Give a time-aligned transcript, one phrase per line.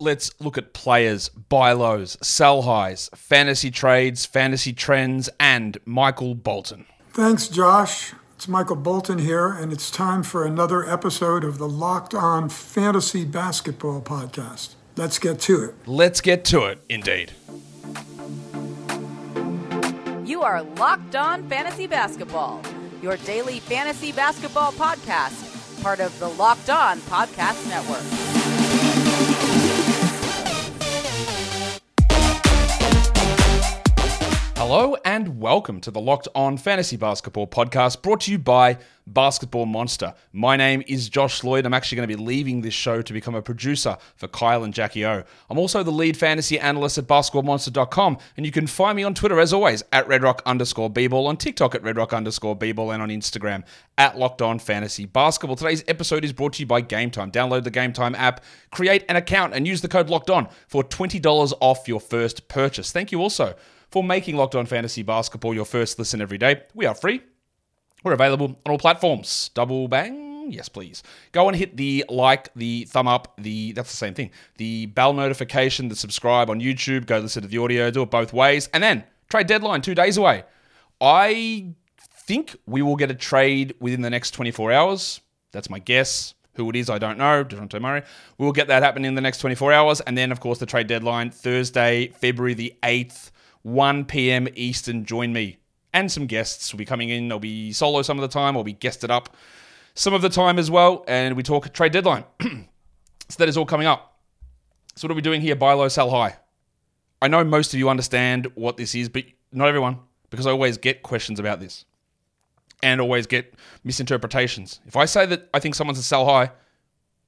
[0.00, 6.86] let's look at players, buy lows, sell highs, fantasy trades, fantasy trends, and Michael Bolton.
[7.12, 8.14] Thanks, Josh.
[8.34, 13.24] It's Michael Bolton here, and it's time for another episode of the Locked On Fantasy
[13.26, 14.74] Basketball Podcast.
[14.96, 15.74] Let's get to it.
[15.86, 17.32] Let's get to it, indeed.
[20.24, 22.62] You are Locked On Fantasy Basketball,
[23.02, 28.29] your daily fantasy basketball podcast, part of the Locked On Podcast Network.
[34.60, 39.64] Hello and welcome to the Locked On Fantasy Basketball podcast brought to you by Basketball
[39.64, 40.12] Monster.
[40.34, 41.64] My name is Josh Lloyd.
[41.64, 44.74] I'm actually going to be leaving this show to become a producer for Kyle and
[44.74, 45.24] Jackie O.
[45.48, 49.40] I'm also the lead fantasy analyst at basketballmonster.com, and you can find me on Twitter
[49.40, 53.64] as always at redrock underscore bball, on TikTok at redrock underscore bball, and on Instagram
[53.96, 55.56] at Locked On Fantasy Basketball.
[55.56, 57.30] Today's episode is brought to you by Game Time.
[57.30, 60.84] Download the Game Time app, create an account, and use the code Locked On for
[60.84, 62.92] $20 off your first purchase.
[62.92, 63.56] Thank you also
[63.90, 66.62] for making Locked On Fantasy Basketball your first listen every day.
[66.74, 67.22] We are free.
[68.02, 69.50] We're available on all platforms.
[69.54, 70.50] Double bang.
[70.50, 71.02] Yes, please.
[71.32, 74.30] Go and hit the like, the thumb up, the that's the same thing.
[74.56, 77.06] The bell notification, the subscribe on YouTube.
[77.06, 77.90] Go listen to the audio.
[77.90, 80.44] Do it both ways, and then trade deadline two days away.
[81.00, 85.20] I think we will get a trade within the next 24 hours.
[85.52, 86.34] That's my guess.
[86.54, 87.44] Who it is, I don't know.
[87.44, 88.02] Dejounte Murray.
[88.36, 90.66] We will get that happening in the next 24 hours, and then of course the
[90.66, 93.30] trade deadline Thursday, February the 8th.
[93.62, 94.48] 1 p.m.
[94.54, 95.04] Eastern.
[95.04, 95.60] Join me
[95.92, 97.28] and some guests will be coming in.
[97.28, 99.36] They'll be solo some of the time, or be guested up
[99.94, 101.04] some of the time as well.
[101.08, 102.24] And we talk trade deadline.
[102.40, 104.18] so that is all coming up.
[104.96, 105.56] So what are we doing here?
[105.56, 106.36] Buy low, sell high.
[107.22, 109.98] I know most of you understand what this is, but not everyone,
[110.30, 111.84] because I always get questions about this
[112.82, 114.80] and always get misinterpretations.
[114.86, 116.50] If I say that I think someone's a sell high,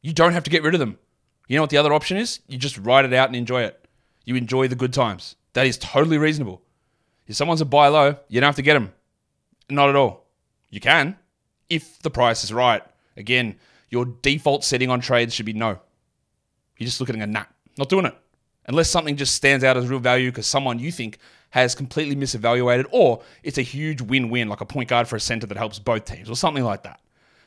[0.01, 0.99] you don't have to get rid of them.
[1.47, 2.41] You know what the other option is?
[2.47, 3.87] You just ride it out and enjoy it.
[4.25, 5.37] You enjoy the good times.
[5.55, 6.63] That is totally reasonable.
[7.27, 8.93] If someone's a buy low, you don't have to get them.
[9.71, 10.27] Not at all.
[10.71, 11.17] You can
[11.73, 12.83] if the price is right.
[13.17, 13.57] Again,
[13.89, 15.79] your default setting on trades should be no.
[16.77, 17.45] You're just looking at a nah,
[17.79, 18.15] not doing it.
[18.67, 21.19] Unless something just stands out as real value because someone you think
[21.51, 25.21] has completely misevaluated, or it's a huge win win, like a point guard for a
[25.21, 27.01] center that helps both teams, or something like that.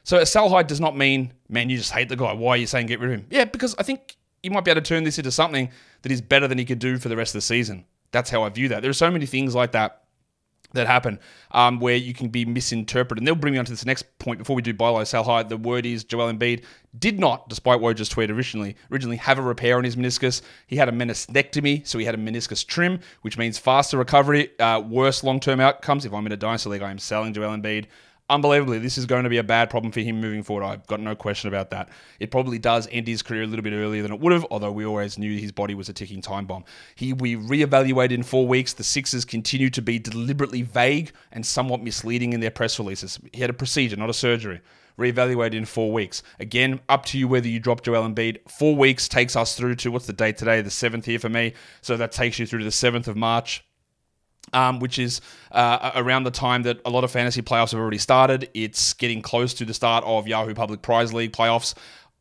[0.04, 2.34] So a sell high does not mean, man, you just hate the guy.
[2.34, 3.28] Why are you saying get rid of him?
[3.30, 5.70] Yeah, because I think you might be able to turn this into something
[6.02, 7.86] that is better than he could do for the rest of the season.
[8.16, 8.82] That's how I view that.
[8.82, 10.04] There are so many things like that
[10.72, 11.20] that happen
[11.52, 13.20] um, where you can be misinterpreted.
[13.20, 15.26] And they'll bring me on to this next point before we do buy low, sell
[15.26, 15.44] high.
[15.44, 16.64] The word is Joel Embiid
[16.98, 20.42] did not, despite Woj's tweet originally, originally have a repair on his meniscus.
[20.66, 24.80] He had a meniscectomy, so he had a meniscus trim, which means faster recovery, uh,
[24.80, 26.06] worse long-term outcomes.
[26.06, 27.88] If I'm in a dynasty league, I am selling Joel Embiid
[28.30, 30.66] unbelievably, this is going to be a bad problem for him moving forward.
[30.66, 31.90] I've got no question about that.
[32.20, 34.72] It probably does end his career a little bit earlier than it would have, although
[34.72, 36.66] we always knew his body was a ticking time bomb.
[36.96, 38.74] He we reevaluated in four weeks.
[38.74, 43.20] The Sixers continue to be deliberately vague and somewhat misleading in their press releases.
[43.32, 44.62] He had a procedure, not a surgery.
[44.98, 46.24] Reevaluated in four weeks.
[46.40, 48.50] Again, up to you whether you drop Joel Embiid.
[48.50, 50.62] Four weeks takes us through to what's the date today?
[50.62, 51.54] The seventh here for me.
[51.82, 53.66] So that takes you through to the seventh of March
[54.56, 55.22] um, which is
[55.52, 58.50] uh, around the time that a lot of fantasy playoffs have already started.
[58.54, 61.76] It's getting close to the start of Yahoo Public Prize League playoffs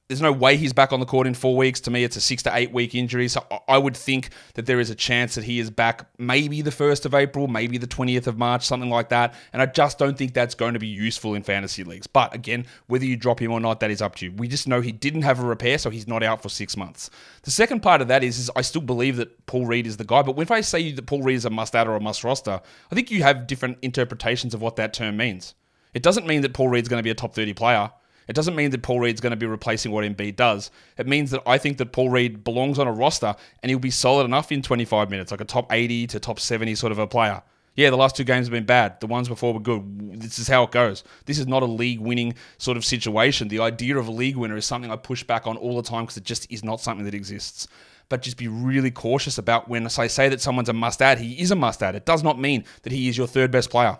[0.09, 1.81] there's no way he's back on the court in four weeks.
[1.81, 3.27] To me, it's a six to eight week injury.
[3.27, 6.71] So I would think that there is a chance that he is back maybe the
[6.71, 9.35] 1st of April, maybe the 20th of March, something like that.
[9.55, 12.07] And I just don't think that's going to be useful in fantasy leagues.
[12.07, 14.33] But again, whether you drop him or not, that is up to you.
[14.33, 17.09] We just know he didn't have a repair, so he's not out for six months.
[17.45, 20.05] The second part of that is, is I still believe that Paul Reed is the
[20.05, 20.21] guy.
[20.21, 22.61] But if I say that Paul Reed is a must out or a must roster,
[22.91, 25.55] I think you have different interpretations of what that term means.
[25.95, 27.91] It doesn't mean that Paul Reed's going to be a top 30 player.
[28.29, 30.71] It doesn't mean that Paul Reed's going to be replacing what Embiid does.
[30.97, 33.91] It means that I think that Paul Reed belongs on a roster and he'll be
[33.91, 37.07] solid enough in 25 minutes, like a top 80 to top 70 sort of a
[37.07, 37.43] player.
[37.77, 39.01] Yeah, the last two games have been bad.
[39.01, 40.21] The ones before were good.
[40.21, 41.03] This is how it goes.
[41.27, 43.49] This is not a league winning sort of situation.
[43.49, 46.05] The idea of a league winner is something I push back on all the time
[46.05, 47.67] because it just is not something that exists.
[48.09, 51.41] But just be really cautious about when I say that someone's a must add, he
[51.41, 51.97] is a must add.
[51.97, 53.99] It does not mean that he is your third best player.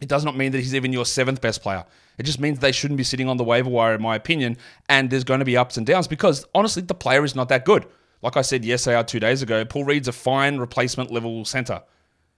[0.00, 1.84] It does not mean that he's even your seventh best player.
[2.18, 4.56] It just means they shouldn't be sitting on the waiver wire, in my opinion.
[4.88, 7.64] And there's going to be ups and downs because honestly, the player is not that
[7.64, 7.86] good.
[8.22, 11.82] Like I said yesterday or two days ago, Paul Reed's a fine replacement level center.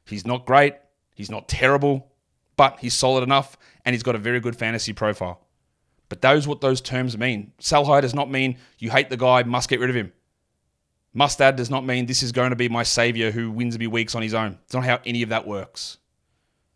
[0.06, 0.74] He's not great,
[1.14, 2.10] he's not terrible,
[2.56, 5.46] but he's solid enough and he's got a very good fantasy profile.
[6.10, 7.52] But those what those terms mean.
[7.60, 10.12] Sell high does not mean you hate the guy, must get rid of him.
[11.14, 13.86] Must add does not mean this is going to be my savior who wins me
[13.86, 14.58] weeks on his own.
[14.64, 15.98] It's not how any of that works.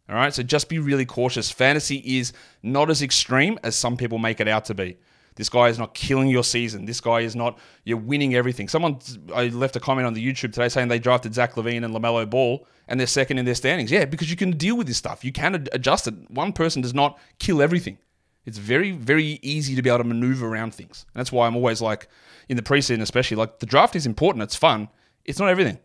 [0.09, 1.51] All right, so just be really cautious.
[1.51, 4.99] Fantasy is not as extreme as some people make it out to be.
[5.37, 6.85] This guy is not killing your season.
[6.85, 8.69] This guy is not you're winning everything.
[8.69, 8.99] Someone
[9.35, 12.29] I left a comment on the YouTube today saying they drafted Zach LaVine and LaMelo
[12.29, 13.91] Ball and they're second in their standings.
[13.91, 15.25] Yeah, because you can deal with this stuff.
[15.25, 16.15] You can adjust it.
[16.31, 17.99] One person does not kill everything.
[18.47, 21.07] It's very, very easy to be able to maneuver around things.
[21.15, 22.09] And that's why I'm always like,
[22.49, 24.43] in the preseason especially, like the draft is important.
[24.43, 24.89] It's fun.
[25.25, 25.79] It's not everything.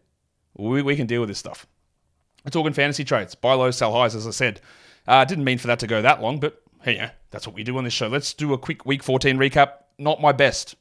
[0.58, 1.66] We, we can deal with this stuff.
[2.46, 3.36] We're talking fantasy trades.
[3.36, 4.62] Buy low, sell highs, as I said.
[5.08, 7.64] Uh, didn't mean for that to go that long, but hey, yeah, that's what we
[7.64, 8.08] do on this show.
[8.08, 9.72] Let's do a quick week 14 recap.
[9.98, 10.76] Not my best.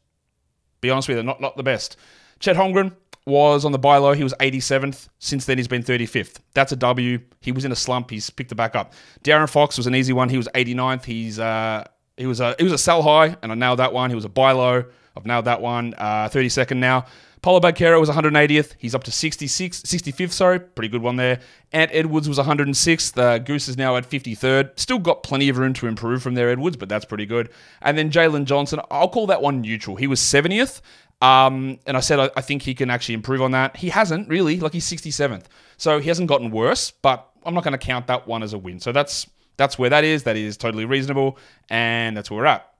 [0.80, 1.96] Be honest with you, not, not the best.
[2.38, 2.92] Chet Holmgren
[3.26, 4.12] was on the buy low.
[4.12, 5.08] He was 87th.
[5.18, 6.36] Since then, he's been 35th.
[6.54, 7.20] That's a W.
[7.40, 8.10] He was in a slump.
[8.10, 8.92] He's picked it back up.
[9.24, 10.28] De'Aaron Fox was an easy one.
[10.28, 11.04] He was 89th.
[11.04, 11.84] He's uh,
[12.16, 14.10] he was a he was a sell high, and I nailed that one.
[14.10, 14.84] He was a buy low.
[15.16, 15.94] I've nailed that one.
[15.98, 17.06] Uh, 32nd now.
[17.48, 18.74] Paolo was 180th.
[18.76, 20.60] He's up to 66, 65th, sorry.
[20.60, 21.40] Pretty good one there.
[21.72, 23.16] Ant Edwards was 106th.
[23.16, 24.78] Uh, Goose is now at 53rd.
[24.78, 27.48] Still got plenty of room to improve from there, Edwards, but that's pretty good.
[27.80, 29.96] And then Jalen Johnson, I'll call that one neutral.
[29.96, 30.82] He was 70th.
[31.22, 33.78] Um, and I said I, I, think he can actually improve on that.
[33.78, 35.44] He hasn't really, like he's 67th,
[35.78, 36.90] so he hasn't gotten worse.
[36.90, 38.78] But I'm not going to count that one as a win.
[38.78, 40.24] So that's that's where that is.
[40.24, 41.38] That is totally reasonable,
[41.70, 42.72] and that's where we're at.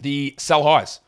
[0.00, 0.98] The sell highs.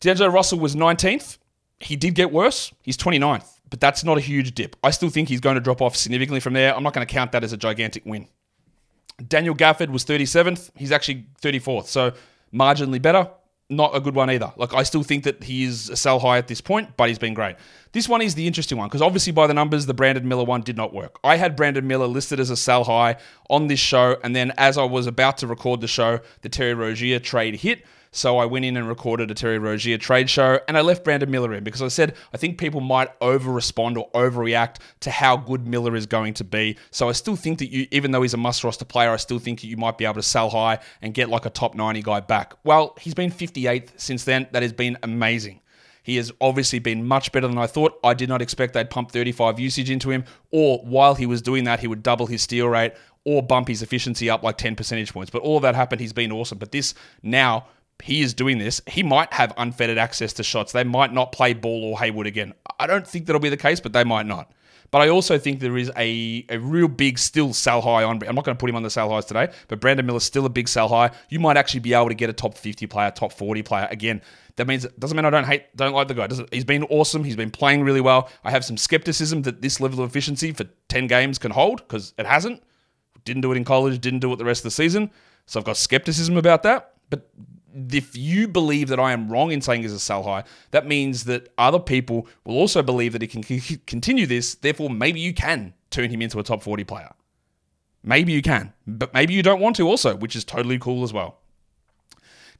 [0.00, 1.38] D'Angelo Russell was 19th.
[1.82, 2.72] He did get worse.
[2.82, 4.76] He's 29th, but that's not a huge dip.
[4.82, 6.74] I still think he's going to drop off significantly from there.
[6.74, 8.28] I'm not going to count that as a gigantic win.
[9.28, 10.70] Daniel Gafford was 37th.
[10.76, 12.12] He's actually 34th, so
[12.52, 13.28] marginally better
[13.72, 14.52] not a good one either.
[14.56, 17.18] Like I still think that he is a sell high at this point, but he's
[17.18, 17.56] been great.
[17.92, 20.60] This one is the interesting one because obviously by the numbers, the Brandon Miller one
[20.60, 21.18] did not work.
[21.24, 23.16] I had Brandon Miller listed as a sell high
[23.50, 26.74] on this show, and then as I was about to record the show, the Terry
[26.74, 27.84] Rozier trade hit.
[28.12, 31.30] So I went in and recorded a Terry Rozier trade show and I left Brandon
[31.30, 35.38] Miller in because I said I think people might over respond or overreact to how
[35.38, 36.76] good Miller is going to be.
[36.90, 39.38] So I still think that you, even though he's a must roster player, I still
[39.38, 42.20] think you might be able to sell high and get like a top 90 guy
[42.20, 42.52] back.
[42.64, 44.46] Well, he's been 58th since then.
[44.52, 45.60] That has been amazing.
[46.02, 47.98] He has obviously been much better than I thought.
[48.04, 51.64] I did not expect they'd pump 35 usage into him, or while he was doing
[51.64, 52.92] that, he would double his steal rate
[53.24, 55.30] or bump his efficiency up like 10 percentage points.
[55.30, 56.00] But all that happened.
[56.00, 56.58] He's been awesome.
[56.58, 57.66] But this now
[58.02, 60.72] he is doing this, he might have unfettered access to shots.
[60.72, 62.52] They might not play ball or Hayward again.
[62.78, 64.52] I don't think that'll be the case, but they might not.
[64.90, 68.22] But I also think there is a, a real big still sell high on.
[68.28, 70.44] I'm not going to put him on the sell highs today, but Brandon Miller's still
[70.44, 71.10] a big sell high.
[71.30, 73.88] You might actually be able to get a top 50 player, top 40 player.
[73.90, 74.20] Again,
[74.56, 76.26] that means doesn't mean I don't hate, don't like the guy.
[76.26, 77.24] Doesn't, he's been awesome.
[77.24, 78.28] He's been playing really well.
[78.44, 82.12] I have some skepticism that this level of efficiency for 10 games can hold because
[82.18, 82.62] it hasn't.
[83.24, 83.98] Didn't do it in college.
[83.98, 85.10] Didn't do it the rest of the season.
[85.46, 86.94] So I've got skepticism about that.
[87.08, 87.30] But
[87.90, 91.24] if you believe that I am wrong in saying he's a sell high, that means
[91.24, 93.42] that other people will also believe that he can
[93.86, 94.54] continue this.
[94.54, 97.10] Therefore, maybe you can turn him into a top 40 player.
[98.04, 101.12] Maybe you can, but maybe you don't want to also, which is totally cool as
[101.12, 101.38] well.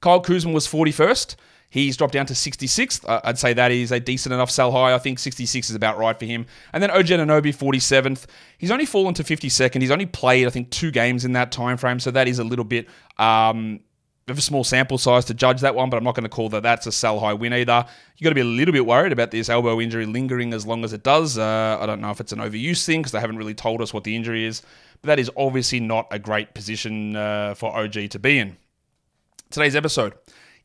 [0.01, 1.37] Kyle Kuzma was 41st.
[1.73, 3.23] He's dropped down to 66th.
[3.25, 4.95] I'd say that is a decent enough sell high.
[4.95, 6.45] I think 66 is about right for him.
[6.75, 8.27] And then OG Anunoby, 47th.
[8.59, 9.81] He's only fallen to 52nd.
[9.81, 11.99] He's only played, I think, two games in that time frame.
[11.99, 12.89] So that is a little bit
[13.19, 13.81] um,
[14.29, 16.49] of a small sample size to judge that one, but I'm not going to call
[16.51, 17.85] that that's a sell high win either.
[18.17, 20.85] You've got to be a little bit worried about this elbow injury lingering as long
[20.85, 21.39] as it does.
[21.39, 23.93] Uh, I don't know if it's an overuse thing because they haven't really told us
[23.93, 24.63] what the injury is,
[25.01, 28.57] but that is obviously not a great position uh, for OG to be in.
[29.51, 30.15] Today's episode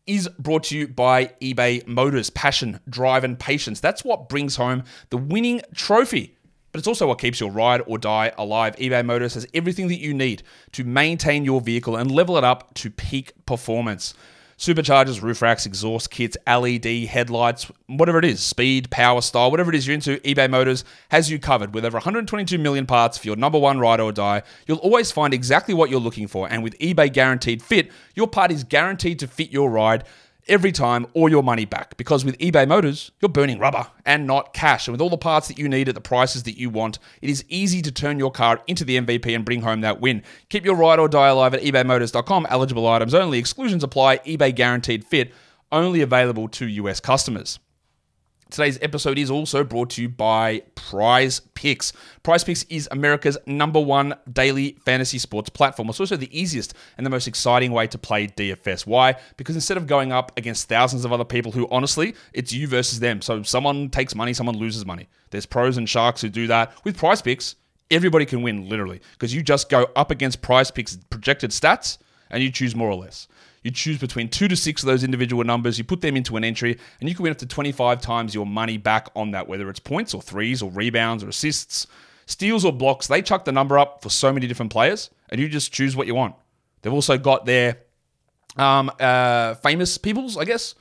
[0.05, 2.29] is brought to you by eBay Motors.
[2.29, 3.79] Passion, drive, and patience.
[3.79, 6.36] That's what brings home the winning trophy
[6.77, 8.75] but it's also what keeps your ride or die alive.
[8.75, 10.43] eBay Motors has everything that you need
[10.73, 14.13] to maintain your vehicle and level it up to peak performance.
[14.59, 19.75] Superchargers, roof racks, exhaust kits, LED headlights, whatever it is, speed, power, style, whatever it
[19.75, 21.73] is you're into, eBay Motors has you covered.
[21.73, 25.33] With over 122 million parts for your number one ride or die, you'll always find
[25.33, 26.47] exactly what you're looking for.
[26.47, 30.03] And with eBay Guaranteed Fit, your part is guaranteed to fit your ride
[30.47, 31.97] every time or your money back.
[31.97, 34.87] Because with eBay Motors, you're burning rubber and not cash.
[34.87, 37.29] And with all the parts that you need at the prices that you want, it
[37.29, 40.23] is easy to turn your car into the MVP and bring home that win.
[40.49, 42.47] Keep your ride or die alive at ebaymotors.com.
[42.49, 43.39] Eligible items only.
[43.39, 44.17] Exclusions apply.
[44.19, 45.33] eBay guaranteed fit.
[45.71, 47.59] Only available to US customers.
[48.49, 51.91] Today's episode is also brought to you by Prize Picks.
[52.23, 55.89] Prize Picks is America's number one daily fantasy sports platform.
[55.89, 58.87] It's also the easiest and the most exciting way to play DFS.
[58.87, 59.15] Why?
[59.35, 63.01] Because instead of going up against thousands of other people who honestly, it's you versus
[63.01, 63.21] them.
[63.21, 65.09] So someone takes money, someone loses money.
[65.31, 66.71] There's pros and sharks who do that.
[66.85, 67.55] With Prize Picks,
[67.91, 71.97] everybody can win, literally, because you just go up against Prize Picks' projected stats
[72.29, 73.27] and you choose more or less.
[73.67, 76.45] You choose between two to six of those individual numbers, you put them into an
[76.45, 79.69] entry, and you can win up to 25 times your money back on that, whether
[79.69, 81.85] it's points or threes or rebounds or assists,
[82.27, 83.07] steals or blocks.
[83.07, 86.07] They chuck the number up for so many different players, and you just choose what
[86.07, 86.35] you want.
[86.81, 87.79] They've also got their
[88.55, 90.73] Um, uh, famous peoples, I guess.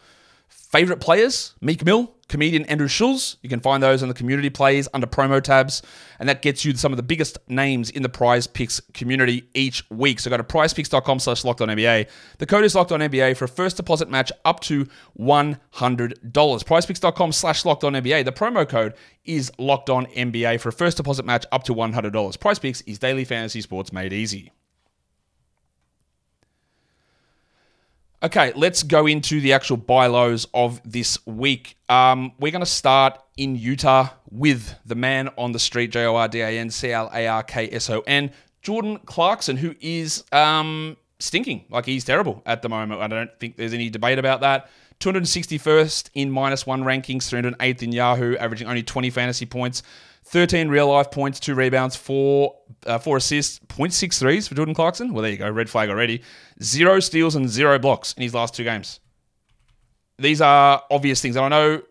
[0.48, 3.36] Favorite players: Meek Mill, comedian Andrew Schulz.
[3.42, 5.82] You can find those on the community plays under promo tabs,
[6.18, 9.88] and that gets you some of the biggest names in the Prize Picks community each
[9.90, 10.20] week.
[10.20, 12.08] So go to PrizePicks.com slash Locked On NBA.
[12.38, 16.32] The code is Locked On NBA for a first deposit match up to one hundred
[16.32, 16.62] dollars.
[16.62, 18.24] PrizePicks.com slash Locked On NBA.
[18.24, 21.92] The promo code is Locked On NBA for a first deposit match up to one
[21.92, 22.36] hundred dollars.
[22.36, 24.52] Prize Picks is daily fantasy sports made easy.
[28.22, 31.76] Okay, let's go into the actual buy lows of this week.
[31.90, 36.16] Um, we're going to start in Utah with the man on the street, J O
[36.16, 38.30] R D A N C L A R K S O N,
[38.62, 41.66] Jordan Clarkson, who is um, stinking.
[41.68, 43.02] Like he's terrible at the moment.
[43.02, 44.70] I don't think there's any debate about that.
[45.00, 49.82] 261st in minus one rankings, 308th in Yahoo, averaging only 20 fantasy points.
[50.24, 52.56] 13 real life points, two rebounds, four
[52.86, 55.12] uh, four assists, 0.6 threes for Jordan Clarkson.
[55.12, 56.22] Well, there you go, red flag already.
[56.62, 59.00] Zero steals and zero blocks in his last two games.
[60.18, 61.36] These are obvious things.
[61.36, 61.82] And I know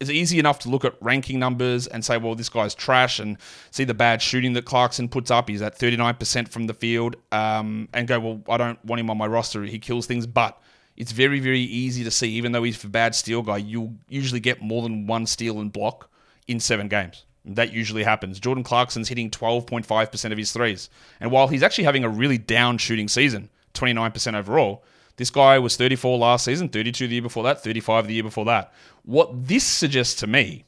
[0.00, 3.36] it's easy enough to look at ranking numbers and say, well, this guy's trash and
[3.70, 5.48] see the bad shooting that Clarkson puts up.
[5.48, 9.18] He's at 39% from the field um, and go, well, I don't want him on
[9.18, 9.64] my roster.
[9.64, 10.26] He kills things.
[10.26, 10.58] But
[10.96, 14.40] it's very, very easy to see, even though he's a bad steal guy, you'll usually
[14.40, 16.10] get more than one steal and block
[16.46, 17.24] in seven games.
[17.44, 18.38] That usually happens.
[18.38, 20.90] Jordan Clarkson's hitting 12.5% of his threes.
[21.20, 23.48] And while he's actually having a really down shooting season,
[23.78, 24.84] 29% overall,
[25.16, 28.44] this guy was 34 last season, 32 the year before that, 35 the year before
[28.46, 28.72] that.
[29.04, 30.64] What this suggests to me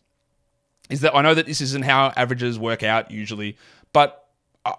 [0.90, 3.57] is that I know that this isn't how averages work out usually,
[3.93, 4.29] but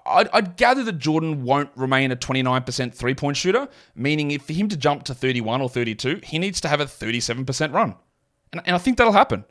[0.05, 4.53] I'd, I'd gather that Jordan won't remain a 29% three point shooter, meaning if for
[4.53, 7.95] him to jump to 31 or 32, he needs to have a 37% run.
[8.51, 9.45] And, and I think that'll happen.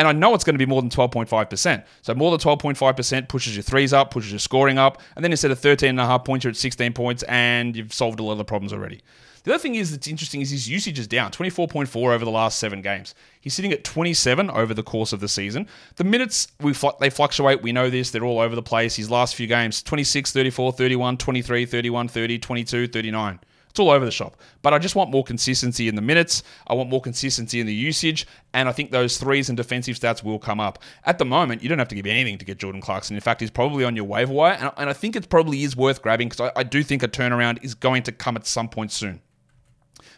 [0.00, 1.84] And I know it's going to be more than 12.5%.
[2.00, 5.02] So more than 12.5% pushes your threes up, pushes your scoring up.
[5.14, 7.92] And then instead of 13 and a half points, you're at 16 points and you've
[7.92, 9.02] solved a lot of the problems already.
[9.44, 12.58] The other thing is that's interesting is his usage is down 24.4 over the last
[12.58, 13.14] seven games.
[13.42, 15.68] He's sitting at 27 over the course of the season.
[15.96, 17.60] The minutes we fl- they fluctuate.
[17.60, 18.10] We know this.
[18.10, 18.96] They're all over the place.
[18.96, 23.40] His last few games 26, 34, 31, 23, 31, 30, 22, 39.
[23.70, 24.36] It's all over the shop.
[24.62, 26.42] But I just want more consistency in the minutes.
[26.66, 28.26] I want more consistency in the usage.
[28.52, 30.80] And I think those threes and defensive stats will come up.
[31.04, 33.16] At the moment, you don't have to give anything to get Jordan Clarkson.
[33.16, 34.54] In fact, he's probably on your waiver wire.
[34.54, 37.08] And, and I think it probably is worth grabbing because I, I do think a
[37.08, 39.20] turnaround is going to come at some point soon.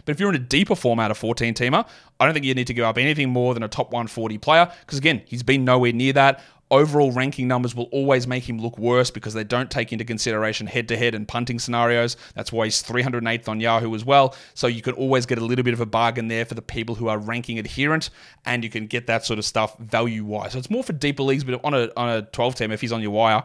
[0.04, 1.87] But if you're in a deeper format of 14 teamer,
[2.18, 4.71] I don't think you need to give up anything more than a top 140 player
[4.80, 6.42] because, again, he's been nowhere near that
[6.73, 10.67] overall ranking numbers will always make him look worse because they don't take into consideration
[10.67, 12.17] head to head and punting scenarios.
[12.35, 14.35] That's why he's 308th on Yahoo as well.
[14.55, 16.95] So you can always get a little bit of a bargain there for the people
[16.95, 18.09] who are ranking adherent,
[18.47, 20.52] and you can get that sort of stuff value wise.
[20.52, 22.93] So it's more for deeper leagues, but on a, on a 12 team, if he's
[22.93, 23.45] on your wire,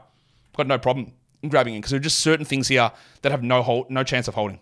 [0.56, 1.12] got no problem
[1.48, 2.92] grabbing him because there are just certain things here
[3.22, 4.60] that have no hold, no chance of holding.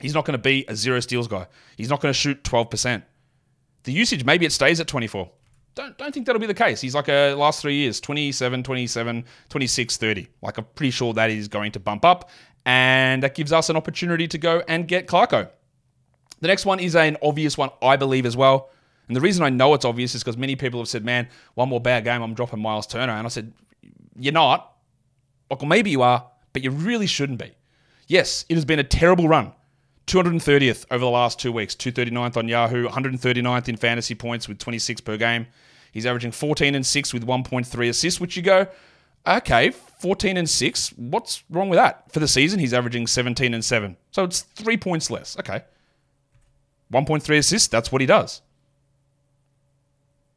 [0.00, 1.46] He's not going to be a zero steals guy.
[1.76, 3.02] He's not going to shoot 12%.
[3.84, 5.30] The usage, maybe it stays at 24
[5.74, 6.80] don't don't think that'll be the case.
[6.80, 10.28] He's like a last three years 27, 27, 26, 30.
[10.42, 12.30] Like I'm pretty sure that is going to bump up,
[12.64, 15.48] and that gives us an opportunity to go and get Clarko.
[16.40, 18.70] The next one is an obvious one, I believe, as well.
[19.08, 21.68] And the reason I know it's obvious is because many people have said, man, one
[21.68, 23.12] more bad game, I'm dropping Miles Turner.
[23.12, 23.52] And I said,
[24.16, 24.72] you're not.
[25.50, 27.52] Like, maybe you are, but you really shouldn't be.
[28.06, 29.52] Yes, it has been a terrible run.
[30.10, 35.00] 230th over the last two weeks, 239th on Yahoo, 139th in fantasy points with 26
[35.02, 35.46] per game.
[35.92, 38.66] He's averaging 14 and 6 with 1.3 assists, which you go,
[39.24, 42.10] okay, 14 and 6, what's wrong with that?
[42.12, 43.96] For the season, he's averaging 17 and 7.
[44.10, 45.38] So it's three points less.
[45.38, 45.62] Okay.
[46.92, 48.42] 1.3 assists, that's what he does.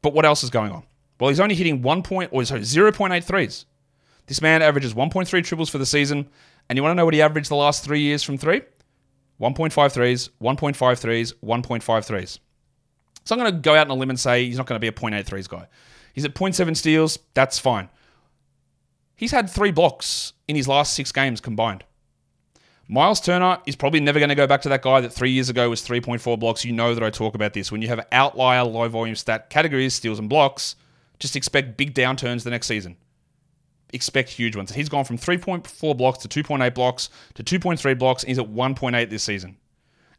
[0.03, 0.84] But what else is going on?
[1.20, 3.65] Well, he's only hitting 1 point, or sorry, 0.8 threes.
[4.27, 6.27] This man averages 1.3 triples for the season.
[6.70, 8.62] And you want to know what he averaged the last three years from three?
[9.44, 12.40] 1.5 threes, 1.5 1.5.
[13.26, 14.80] So I'm going to go out on a limb and say he's not going to
[14.80, 15.68] be a 0.8 threes guy.
[16.14, 17.20] He's at 0.7 steals.
[17.34, 17.90] That's fine.
[19.16, 21.84] He's had three blocks in his last six games combined.
[22.88, 25.50] Miles Turner is probably never going to go back to that guy that three years
[25.50, 26.64] ago was 3.4 blocks.
[26.64, 27.72] You know that I talk about this.
[27.72, 30.76] When you have outlier low volume stat categories, steals and blocks,
[31.20, 32.98] just expect big downturns the next season
[33.94, 34.74] expect huge ones.
[34.74, 39.10] He's gone from 3.4 blocks to 2.8 blocks to 2.3 blocks, and he's at 1.8
[39.10, 39.58] this season.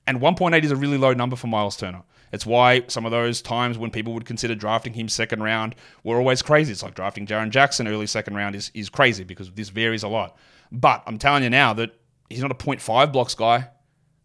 [0.06, 2.02] And 1.8 is a really low number for Miles Turner.
[2.32, 6.18] It's why some of those times when people would consider drafting him second round were
[6.18, 6.72] always crazy.
[6.72, 10.08] It's like drafting Jaren Jackson early second round is, is crazy because this varies a
[10.08, 10.36] lot.
[10.72, 11.92] But I'm telling you now that
[12.28, 13.68] he's not a 0.5 blocks guy.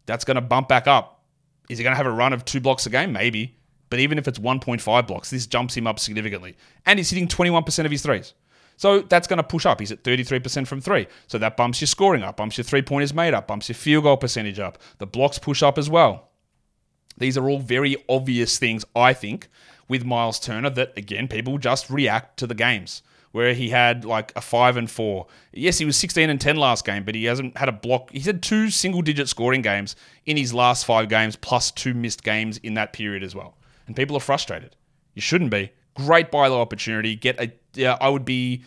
[0.06, 1.22] That's going to bump back up.
[1.68, 3.12] Is he going to have a run of two blocks a game?
[3.12, 3.56] Maybe.
[3.90, 6.56] But even if it's 1.5 blocks, this jumps him up significantly.
[6.86, 8.34] And he's hitting 21% of his threes.
[8.80, 9.78] So that's going to push up.
[9.78, 11.06] He's at 33% from three.
[11.26, 14.04] So that bumps your scoring up, bumps your three pointers made up, bumps your field
[14.04, 14.78] goal percentage up.
[14.96, 16.30] The blocks push up as well.
[17.18, 19.48] These are all very obvious things, I think,
[19.86, 24.32] with Miles Turner that, again, people just react to the games where he had like
[24.34, 25.26] a five and four.
[25.52, 28.10] Yes, he was 16 and 10 last game, but he hasn't had a block.
[28.10, 29.94] He's had two single digit scoring games
[30.24, 33.58] in his last five games, plus two missed games in that period as well.
[33.86, 34.74] And people are frustrated.
[35.12, 35.70] You shouldn't be.
[36.06, 37.16] Great buy low opportunity.
[37.16, 38.64] Get a, yeah, I would be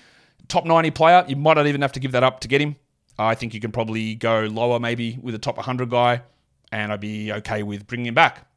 [0.47, 1.25] top 90 player.
[1.27, 2.75] You might not even have to give that up to get him.
[3.17, 6.21] I think you can probably go lower maybe with a top 100 guy,
[6.71, 8.47] and I'd be okay with bringing him back.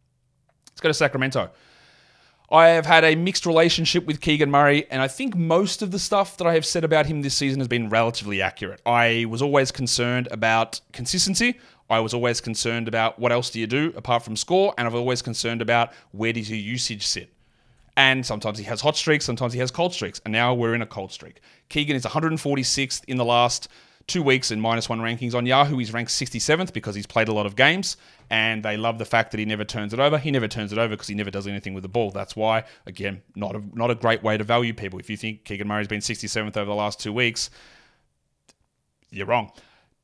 [0.71, 1.50] Let's go to Sacramento.
[2.50, 5.99] I have had a mixed relationship with Keegan Murray, and I think most of the
[5.99, 8.80] stuff that I have said about him this season has been relatively accurate.
[8.87, 11.59] I was always concerned about consistency.
[11.90, 14.95] I was always concerned about what else do you do apart from score, and I've
[14.95, 17.33] always concerned about where does your usage sit.
[17.96, 20.82] And sometimes he has hot streaks, sometimes he has cold streaks, and now we're in
[20.82, 21.40] a cold streak.
[21.70, 23.68] Keegan is 146th in the last
[24.06, 25.78] two weeks in minus one rankings on Yahoo.
[25.78, 27.96] He's ranked 67th because he's played a lot of games,
[28.30, 30.18] and they love the fact that he never turns it over.
[30.18, 32.10] He never turns it over because he never does anything with the ball.
[32.10, 34.98] That's why, again, not a, not a great way to value people.
[34.98, 37.50] If you think Keegan Murray's been 67th over the last two weeks,
[39.10, 39.52] you're wrong.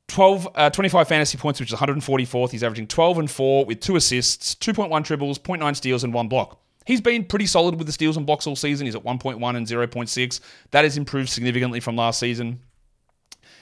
[0.09, 2.51] 12, uh, 25 fantasy points, which is 144th.
[2.51, 6.59] He's averaging 12 and 4 with two assists, 2.1 triples, 0.9 steals, and one block.
[6.85, 8.85] He's been pretty solid with the steals and blocks all season.
[8.85, 10.39] He's at 1.1 and 0.6.
[10.71, 12.59] That has improved significantly from last season.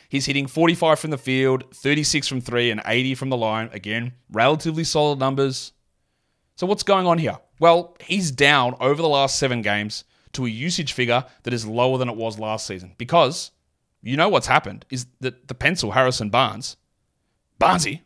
[0.09, 3.69] He's hitting 45 from the field, 36 from three, and 80 from the line.
[3.71, 5.71] Again, relatively solid numbers.
[6.55, 7.37] So, what's going on here?
[7.59, 11.97] Well, he's down over the last seven games to a usage figure that is lower
[11.97, 13.51] than it was last season because
[14.01, 16.77] you know what's happened is that the pencil, Harrison Barnes,
[17.59, 18.01] Barnesy,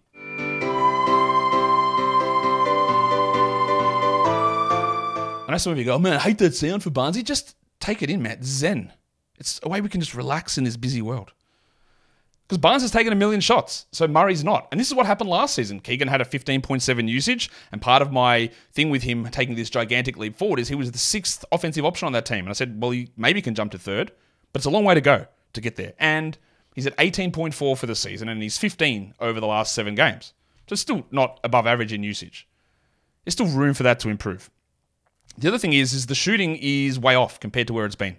[5.48, 7.24] I know some of you go, oh, man, I hate that sound for Barnesy.
[7.24, 8.44] Just take it in, Matt.
[8.44, 8.92] Zen.
[9.38, 11.34] It's a way we can just relax in this busy world.
[12.48, 14.68] Because Barnes has taken a million shots, so Murray's not.
[14.72, 15.80] And this is what happened last season.
[15.80, 20.16] Keegan had a 15.7 usage, and part of my thing with him taking this gigantic
[20.18, 22.40] leap forward is he was the sixth offensive option on that team.
[22.40, 24.12] And I said, well, he maybe can jump to third,
[24.54, 25.94] but it's a long way to go to get there.
[25.98, 26.38] And
[26.76, 30.34] he's at 18.4 for the season, and he's 15 over the last seven games.
[30.70, 32.48] So still not above average in usage.
[33.24, 34.52] There's still room for that to improve.
[35.38, 38.18] The other thing is, is the shooting is way off compared to where it's been.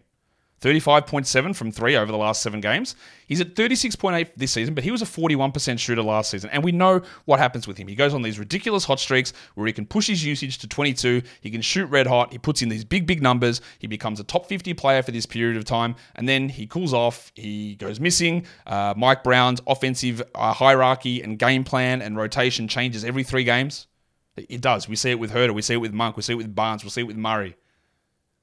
[0.62, 2.96] 35.7 from three over the last seven games.
[3.26, 6.48] He's at 36.8 this season, but he was a 41% shooter last season.
[6.50, 7.88] And we know what happens with him.
[7.88, 11.22] He goes on these ridiculous hot streaks where he can push his usage to 22.
[11.42, 12.32] He can shoot red hot.
[12.32, 13.60] He puts in these big, big numbers.
[13.78, 15.94] He becomes a top 50 player for this period of time.
[16.14, 17.32] And then he cools off.
[17.34, 18.46] He goes missing.
[18.66, 23.88] Uh, Mike Brown's offensive uh, hierarchy and game plan and rotation changes every three games.
[24.36, 24.88] It does.
[24.88, 25.54] We see it with Huerter.
[25.54, 26.16] We see it with Monk.
[26.16, 26.84] We see it with Barnes.
[26.84, 27.56] We'll see it with Murray.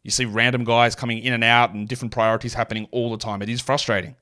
[0.02, 3.42] You see random guys coming in and out and different priorities happening all the time.
[3.42, 4.16] It is frustrating.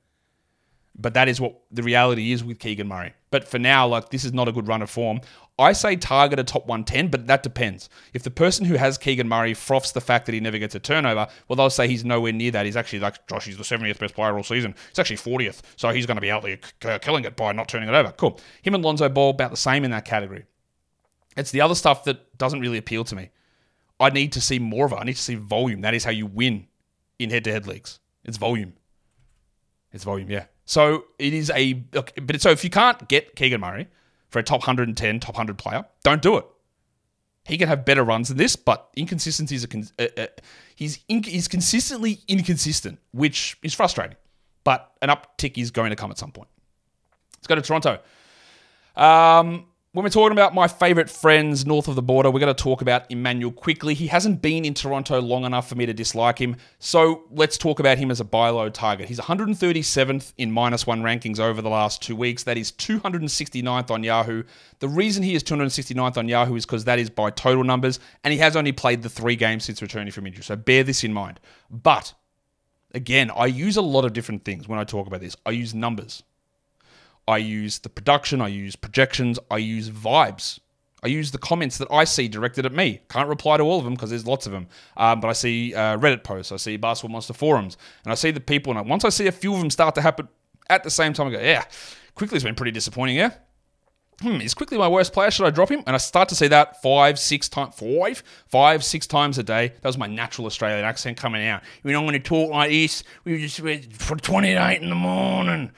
[0.93, 3.13] But that is what the reality is with Keegan Murray.
[3.31, 5.21] But for now, like this is not a good run of form.
[5.57, 7.89] I say target a top 110, but that depends.
[8.13, 10.79] If the person who has Keegan Murray froths the fact that he never gets a
[10.79, 12.65] turnover, well, they'll say he's nowhere near that.
[12.65, 14.75] He's actually like, Josh, he's the 70th best player all season.
[14.89, 15.61] He's actually 40th.
[15.77, 18.11] So he's going to be out there killing it by not turning it over.
[18.11, 18.39] Cool.
[18.61, 20.45] Him and Lonzo Ball about the same in that category.
[21.37, 23.29] It's the other stuff that doesn't really appeal to me.
[23.99, 24.95] I need to see more of it.
[24.95, 25.81] I need to see volume.
[25.81, 26.67] That is how you win
[27.19, 27.99] in head to head leagues.
[28.23, 28.73] It's volume.
[29.93, 30.45] It's volume, yeah.
[30.65, 33.87] So it is a, but so if you can't get Keegan Murray
[34.29, 36.45] for a top 110, top 100 player, don't do it.
[37.45, 40.27] He can have better runs than this, but inconsistency is a, uh, uh,
[40.75, 44.15] he's he's consistently inconsistent, which is frustrating.
[44.63, 46.49] But an uptick is going to come at some point.
[47.37, 47.99] Let's go to Toronto.
[48.95, 52.63] Um, when we're talking about my favourite friends north of the border, we're going to
[52.63, 53.93] talk about Immanuel Quickley.
[53.93, 57.81] He hasn't been in Toronto long enough for me to dislike him, so let's talk
[57.81, 59.09] about him as a buy low target.
[59.09, 62.43] He's 137th in minus one rankings over the last two weeks.
[62.43, 64.43] That is 269th on Yahoo.
[64.79, 68.31] The reason he is 269th on Yahoo is because that is by total numbers, and
[68.31, 71.11] he has only played the three games since returning from injury, so bear this in
[71.11, 71.41] mind.
[71.69, 72.13] But
[72.93, 75.35] again, I use a lot of different things when I talk about this.
[75.45, 76.23] I use numbers.
[77.31, 80.59] I use the production, I use projections, I use vibes.
[81.03, 83.01] I use the comments that I see directed at me.
[83.09, 84.67] Can't reply to all of them because there's lots of them.
[84.97, 88.31] Um, but I see uh, Reddit posts, I see Basketball Monster forums, and I see
[88.31, 88.77] the people.
[88.77, 90.27] And once I see a few of them start to happen
[90.69, 91.63] at the same time, I go, yeah,
[92.15, 93.31] Quickley's been pretty disappointing, yeah?
[94.21, 95.31] Hmm, is Quickley my worst player?
[95.31, 95.81] Should I drop him?
[95.87, 99.69] And I start to see that five, six times, five, five, six times a day.
[99.69, 101.63] That was my natural Australian accent coming out.
[101.83, 103.03] We're not going to talk like this.
[103.23, 103.59] We just
[103.95, 105.71] for 28 in the morning.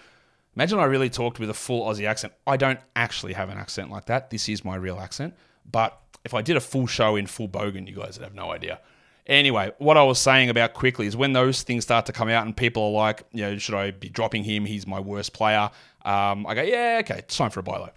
[0.56, 2.34] Imagine I really talked with a full Aussie accent.
[2.46, 4.30] I don't actually have an accent like that.
[4.30, 5.34] This is my real accent.
[5.70, 8.52] But if I did a full show in full bogan, you guys would have no
[8.52, 8.80] idea.
[9.26, 12.46] Anyway, what I was saying about Quickley is when those things start to come out
[12.46, 14.66] and people are like, you know, should I be dropping him?
[14.66, 15.72] He's my worst player.
[16.04, 17.90] Um, I go, yeah, okay, it's time for a buy low.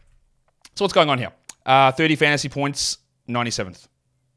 [0.77, 1.33] So what's going on here?
[1.65, 3.89] Uh, 30 fantasy points, 97th.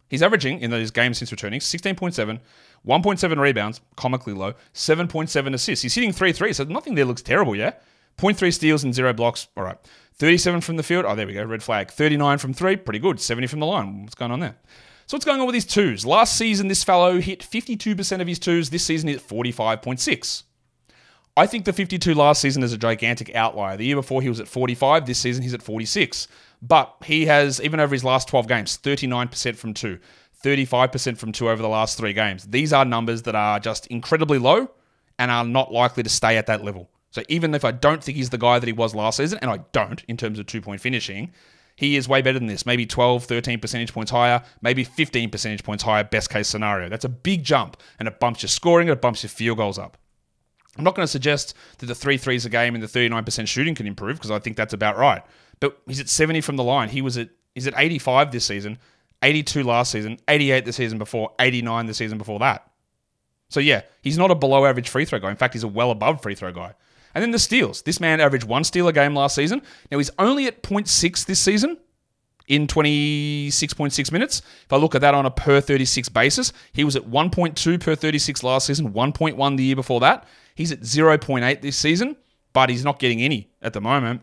[0.10, 2.40] He's averaging in those games since returning 16.7,
[2.88, 5.84] 1.7 rebounds, comically low, 7.7 assists.
[5.84, 7.74] He's hitting 3 3, so nothing there looks terrible, yeah?
[8.20, 9.48] 0.3 steals and 0 blocks.
[9.56, 9.78] All right.
[10.16, 11.06] 37 from the field.
[11.06, 11.44] Oh, there we go.
[11.44, 11.92] Red flag.
[11.92, 12.76] 39 from 3.
[12.78, 13.22] Pretty good.
[13.22, 14.04] 70 from the line.
[14.04, 14.58] What's going on there?
[15.08, 16.06] So what's going on with his twos?
[16.06, 18.70] Last season, this fellow hit 52% of his twos.
[18.70, 20.44] This season, he's at 45.6.
[21.36, 23.78] I think the 52 last season is a gigantic outlier.
[23.78, 25.06] The year before, he was at 45.
[25.06, 26.28] This season, he's at 46.
[26.62, 30.00] But he has, even over his last 12 games, 39% from two,
[30.44, 32.46] 35% from two over the last three games.
[32.46, 34.70] These are numbers that are just incredibly low
[35.18, 36.90] and are not likely to stay at that level.
[37.12, 39.50] So even if I don't think he's the guy that he was last season, and
[39.50, 41.34] I don't in terms of two point finishing,
[41.76, 42.66] he is way better than this.
[42.66, 46.90] Maybe 12, 13 percentage points higher, maybe 15 percentage points higher, best case scenario.
[46.90, 49.98] That's a big jump, and it bumps your scoring, it bumps your field goals up.
[50.78, 53.76] I'm not going to suggest that the three threes a game and the 39% shooting
[53.76, 55.24] can improve because I think that's about right.
[55.60, 56.90] But he's at 70 from the line.
[56.90, 58.78] He was at he's at 85 this season,
[59.22, 62.70] 82 last season, 88 the season before, 89 the season before that.
[63.50, 65.32] So yeah, he's not a below average free throw guy.
[65.32, 66.74] In fact, he's a well above free throw guy.
[67.16, 67.82] And then the steals.
[67.82, 69.62] This man averaged one steal a game last season.
[69.92, 71.78] Now he's only at 0.6 this season
[72.50, 74.42] in 26.6 minutes.
[74.66, 77.96] If I look at that on a per 36 basis, he was at 1.2 per
[77.96, 80.28] 36 last season, 1.1 the year before that.
[80.56, 82.18] He's at 0.8 this season,
[82.52, 84.22] but he's not getting any at the moment.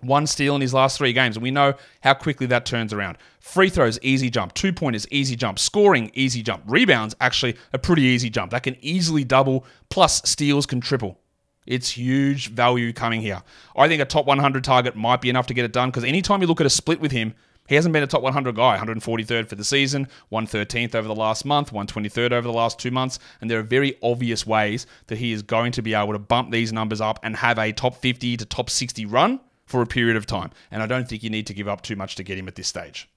[0.00, 3.16] One steal in his last three games, and we know how quickly that turns around.
[3.40, 4.52] Free throws, easy jump.
[4.52, 5.58] Two pointers, easy jump.
[5.58, 6.62] Scoring, easy jump.
[6.66, 8.50] Rebounds, actually a pretty easy jump.
[8.50, 11.18] That can easily double, plus steals can triple.
[11.66, 13.42] It's huge value coming here.
[13.76, 16.40] I think a top 100 target might be enough to get it done because anytime
[16.40, 17.34] you look at a split with him,
[17.66, 18.76] he hasn't been a top 100 guy.
[18.78, 23.18] 143rd for the season, 113th over the last month, 123rd over the last two months.
[23.40, 26.50] And there are very obvious ways that he is going to be able to bump
[26.50, 30.16] these numbers up and have a top 50 to top 60 run for a period
[30.16, 30.50] of time.
[30.70, 32.54] And I don't think you need to give up too much to get him at
[32.54, 33.08] this stage.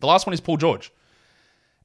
[0.00, 0.92] The last one is Paul George.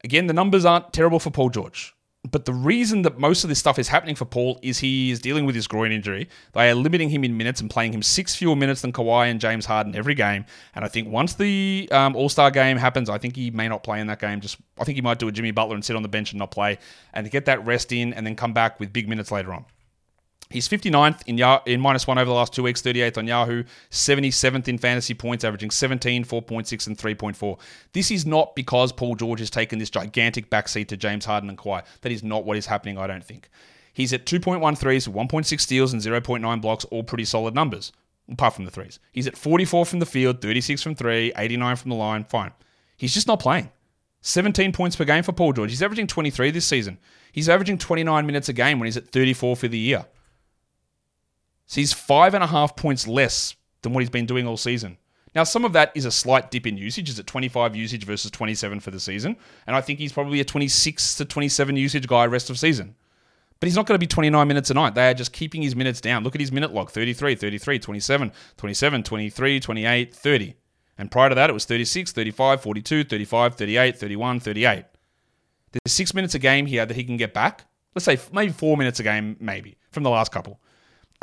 [0.03, 1.93] Again, the numbers aren't terrible for Paul George.
[2.31, 5.19] But the reason that most of this stuff is happening for Paul is he is
[5.19, 6.27] dealing with his groin injury.
[6.53, 9.39] They are limiting him in minutes and playing him six fewer minutes than Kawhi and
[9.39, 10.45] James Harden every game.
[10.73, 13.83] And I think once the um, All Star game happens, I think he may not
[13.83, 14.41] play in that game.
[14.41, 16.39] Just I think he might do a Jimmy Butler and sit on the bench and
[16.39, 16.79] not play,
[17.13, 19.65] and get that rest in, and then come back with big minutes later on.
[20.55, 21.37] He's 59th in,
[21.69, 25.43] in minus one over the last two weeks, 38th on Yahoo, 77th in fantasy points,
[25.43, 27.59] averaging 17, 4.6, and 3.4.
[27.91, 31.57] This is not because Paul George has taken this gigantic backseat to James Harden and
[31.57, 31.83] Kawhi.
[31.99, 33.49] That is not what is happening, I don't think.
[33.91, 37.91] He's at 2.1 threes, 1.6 steals, and 0.9 blocks, all pretty solid numbers,
[38.31, 38.99] apart from the threes.
[39.11, 42.53] He's at 44 from the field, 36 from three, 89 from the line, fine.
[42.95, 43.71] He's just not playing.
[44.21, 45.71] 17 points per game for Paul George.
[45.71, 46.97] He's averaging 23 this season.
[47.33, 50.05] He's averaging 29 minutes a game when he's at 34 for the year.
[51.67, 54.97] So he's five and a half points less than what he's been doing all season.
[55.33, 57.09] Now, some of that is a slight dip in usage.
[57.09, 59.35] Is at 25 usage versus 27 for the season.
[59.67, 62.95] And I think he's probably a 26 to 27 usage guy rest of season.
[63.59, 64.95] But he's not going to be 29 minutes a night.
[64.95, 66.23] They are just keeping his minutes down.
[66.23, 70.55] Look at his minute log 33, 33, 27, 27, 23, 28, 30.
[70.97, 74.85] And prior to that, it was 36, 35, 42, 35, 38, 31, 38.
[75.71, 77.65] There's six minutes a game here that he can get back.
[77.93, 80.59] Let's say maybe four minutes a game, maybe, from the last couple.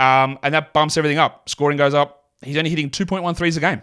[0.03, 1.49] Um, and that bumps everything up.
[1.49, 2.25] Scoring goes up.
[2.43, 3.83] He's only hitting 2.1 threes a game.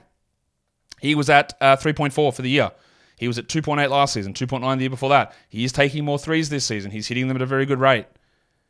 [0.99, 2.71] He was at uh, 3.4 for the year.
[3.15, 5.33] He was at 2.8 last season, 2.9 the year before that.
[5.47, 6.91] He is taking more threes this season.
[6.91, 8.05] He's hitting them at a very good rate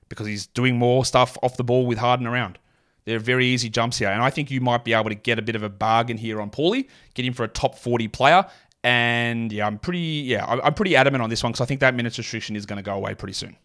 [0.09, 2.59] because he's doing more stuff off the ball with Harden around.
[3.05, 4.09] They're very easy jumps here.
[4.09, 6.41] And I think you might be able to get a bit of a bargain here
[6.41, 8.45] on Paulie, get him for a top 40 player.
[8.83, 11.95] And yeah, I'm pretty yeah, I'm pretty adamant on this one because I think that
[11.95, 13.57] minutes restriction is going to go away pretty soon.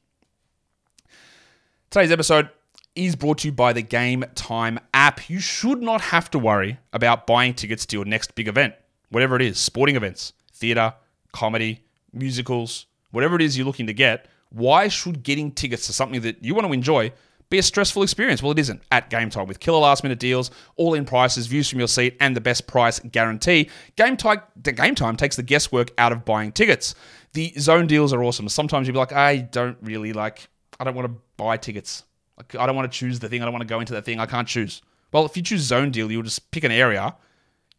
[1.91, 2.49] Today's episode
[2.97, 5.29] is brought to you by the Game Time app.
[5.29, 8.75] You should not have to worry about buying tickets to your next big event,
[9.11, 10.95] whatever it is sporting events, theatre,
[11.33, 14.29] comedy, musicals, whatever it is you're looking to get.
[14.51, 17.13] Why should getting tickets to something that you want to enjoy
[17.51, 18.43] be a stressful experience?
[18.43, 21.69] Well, it isn't at Game Time with killer last minute deals, all in prices, views
[21.69, 23.71] from your seat, and the best price guarantee.
[23.97, 26.95] Game Time, Game Time takes the guesswork out of buying tickets.
[27.33, 28.49] The zone deals are awesome.
[28.49, 32.05] Sometimes you'll be like, I don't really like, I don't want to buy tickets.
[32.37, 33.43] Like, I don't want to choose the thing.
[33.43, 34.19] I don't want to go into that thing.
[34.19, 34.83] I can't choose.
[35.13, 37.15] Well, if you choose zone deal, you'll just pick an area.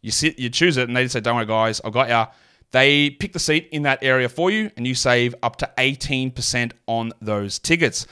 [0.00, 2.28] You sit, you choose it, and they just say, "Don't worry, guys, I've got ya."
[2.72, 6.72] They pick the seat in that area for you, and you save up to 18%
[6.86, 8.06] on those tickets.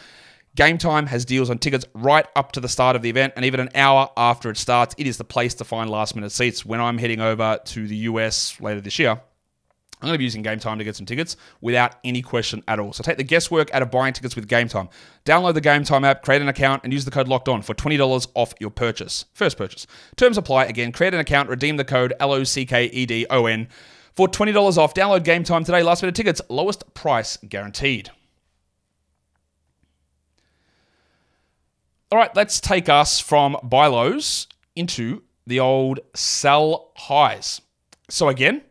[0.54, 3.44] Game Time has deals on tickets right up to the start of the event, and
[3.44, 4.94] even an hour after it starts.
[4.96, 6.64] It is the place to find last minute seats.
[6.64, 9.20] When I'm heading over to the US later this year,
[10.04, 12.78] I'm going to be using Game Time to get some tickets without any question at
[12.78, 12.92] all.
[12.92, 14.90] So take the guesswork out of buying tickets with Game Time.
[15.24, 17.72] Download the Game Time app, create an account, and use the code Locked On for
[17.72, 19.24] twenty dollars off your purchase.
[19.32, 19.86] First purchase.
[20.16, 20.66] Terms apply.
[20.66, 23.66] Again, create an account, redeem the code L O C K E D O N
[24.12, 24.92] for twenty dollars off.
[24.92, 25.82] Download Game Time today.
[25.82, 28.10] Last minute tickets, lowest price guaranteed.
[32.12, 37.60] All right, let's take us from buy lows into the old sell highs.
[38.10, 38.62] So again,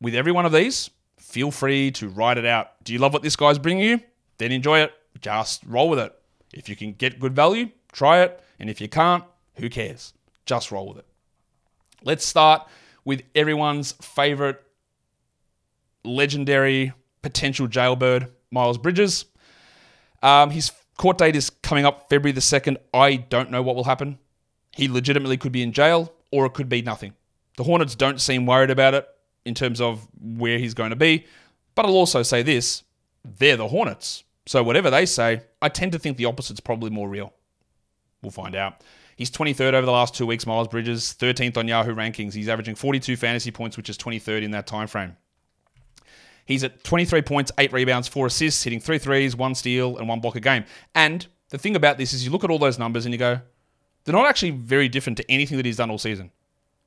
[0.00, 2.82] with every one of these, feel free to write it out.
[2.84, 4.00] Do you love what this guy's bringing you?
[4.38, 4.92] Then enjoy it.
[5.20, 6.14] Just roll with it.
[6.54, 8.42] If you can get good value, try it.
[8.58, 9.24] And if you can't,
[9.56, 10.12] who cares?
[10.46, 11.06] Just roll with it.
[12.04, 12.66] Let's start
[13.04, 14.62] with everyone's favorite
[16.04, 19.24] legendary potential jailbird, Miles Bridges.
[20.22, 22.76] Um, his court date is coming up February the 2nd.
[22.94, 24.18] I don't know what will happen.
[24.72, 27.14] He legitimately could be in jail or it could be nothing.
[27.56, 29.08] The Hornets don't seem worried about it
[29.44, 31.26] in terms of where he's going to be.
[31.74, 32.82] But I'll also say this
[33.24, 34.24] they're the Hornets.
[34.46, 37.34] So whatever they say, I tend to think the opposite's probably more real.
[38.22, 38.82] We'll find out.
[39.16, 42.34] He's 23rd over the last two weeks, Miles Bridges, 13th on Yahoo rankings.
[42.34, 45.16] He's averaging 42 fantasy points, which is 23rd in that time frame.
[46.46, 50.20] He's at 23 points, 8 rebounds, 4 assists, hitting 3 threes, 1 steal, and 1
[50.20, 50.64] block a game.
[50.94, 53.40] And the thing about this is you look at all those numbers and you go,
[54.04, 56.30] they're not actually very different to anything that he's done all season.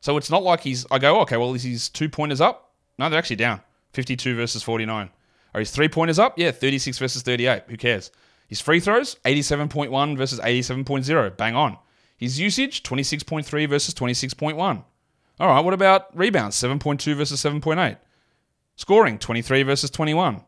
[0.01, 2.73] So it's not like he's, I go, okay, well, is his two pointers up?
[2.97, 3.61] No, they're actually down
[3.93, 5.09] 52 versus 49.
[5.53, 6.37] Are his three pointers up?
[6.37, 7.63] Yeah, 36 versus 38.
[7.67, 8.11] Who cares?
[8.47, 11.37] His free throws, 87.1 versus 87.0.
[11.37, 11.77] Bang on.
[12.17, 14.83] His usage, 26.3 versus 26.1.
[15.39, 16.55] All right, what about rebounds?
[16.55, 17.97] 7.2 versus 7.8.
[18.75, 20.43] Scoring, 23 versus 21.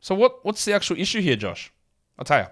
[0.00, 1.72] So what, what's the actual issue here, Josh?
[2.18, 2.46] I'll tell you.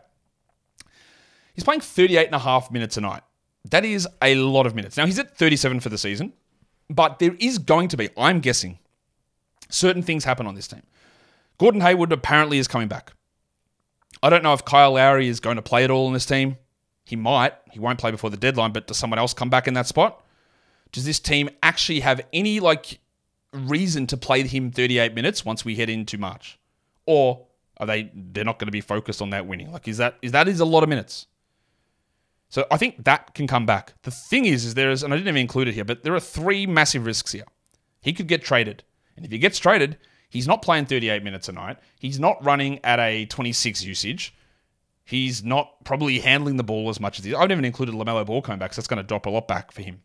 [1.54, 3.22] He's playing 38 and a half minutes a night.
[3.70, 4.96] That is a lot of minutes.
[4.96, 6.32] Now, he's at 37 for the season,
[6.90, 8.78] but there is going to be, I'm guessing,
[9.70, 10.82] certain things happen on this team.
[11.58, 13.12] Gordon Hayward apparently is coming back.
[14.22, 16.56] I don't know if Kyle Lowry is going to play at all in this team.
[17.04, 17.52] He might.
[17.70, 20.24] He won't play before the deadline, but does someone else come back in that spot?
[20.92, 23.00] Does this team actually have any like
[23.52, 26.58] reason to play him 38 minutes once we head into March?
[27.06, 27.46] Or
[27.78, 29.72] are they they're not going to be focused on that winning?
[29.72, 31.26] Like is that is that is a lot of minutes?
[32.54, 33.94] So I think that can come back.
[34.02, 36.14] The thing is, is there is, and I didn't even include it here, but there
[36.14, 37.46] are three massive risks here.
[38.00, 38.84] He could get traded,
[39.16, 39.98] and if he gets traded,
[40.30, 41.78] he's not playing 38 minutes a night.
[41.98, 44.36] He's not running at a 26 usage.
[45.04, 47.34] He's not probably handling the ball as much as he.
[47.34, 49.48] I haven't even included LaMelo Ball coming back, so that's going to drop a lot
[49.48, 50.02] back for him.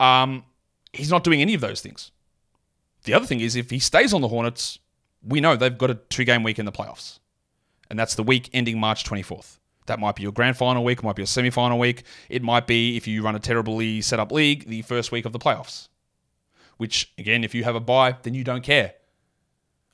[0.00, 0.42] Um,
[0.94, 2.12] he's not doing any of those things.
[3.04, 4.78] The other thing is, if he stays on the Hornets,
[5.22, 7.18] we know they've got a two-game week in the playoffs,
[7.90, 9.58] and that's the week ending March 24th.
[9.90, 12.04] That might be your grand final week, might be your semi final week.
[12.28, 15.32] It might be, if you run a terribly set up league, the first week of
[15.32, 15.88] the playoffs.
[16.76, 18.94] Which, again, if you have a buy, then you don't care.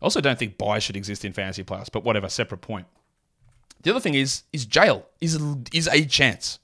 [0.03, 2.87] I also don't think buys should exist in fantasy playoffs, but whatever, separate point.
[3.85, 6.59] The other thing is, is jail is a, is a chance.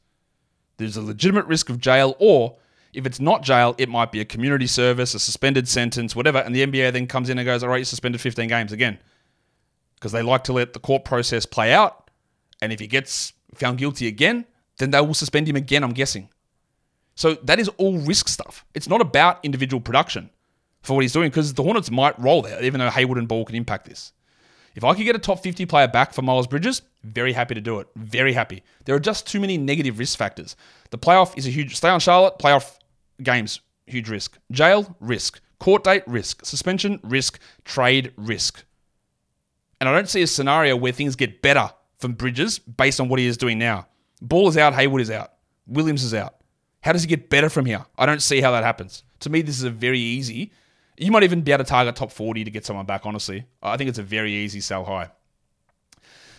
[0.77, 2.59] There's a legitimate risk of jail, or
[2.93, 6.41] if it's not jail, it might be a community service, a suspended sentence, whatever.
[6.41, 8.99] And the NBA then comes in and goes, all right, you're suspended 15 games again.
[9.95, 12.02] Because they like to let the court process play out
[12.63, 14.47] and if he gets found guilty again,
[14.79, 16.31] then they will suspend him again, I'm guessing.
[17.15, 18.65] So that is all risk stuff.
[18.73, 20.31] It's not about individual production
[20.83, 23.45] for what he's doing because the Hornets might roll there, even though Hayward and Ball
[23.45, 24.13] can impact this.
[24.75, 27.61] If I could get a top 50 player back for Miles Bridges, very happy to
[27.61, 27.89] do it.
[27.97, 28.63] Very happy.
[28.85, 30.57] There are just too many negative risk factors.
[30.91, 32.79] The playoff is a huge stay on Charlotte, playoff
[33.23, 34.39] games, huge risk.
[34.51, 35.41] Jail, risk.
[35.59, 36.47] Court date, risk.
[36.47, 37.39] Suspension, risk.
[37.65, 38.65] Trade, risk.
[39.81, 41.71] And I don't see a scenario where things get better
[42.03, 43.87] from Bridges based on what he is doing now.
[44.21, 45.33] Ball is out, Hayward is out,
[45.67, 46.35] Williams is out.
[46.83, 47.87] How does he get better from here?
[47.97, 49.05] I don't see how that happens.
[49.21, 50.53] To me, this is a very easy.
[50.99, 53.45] You might even be able to target top 40 to get someone back, honestly.
[53.63, 55.11] I think it's a very easy sell high.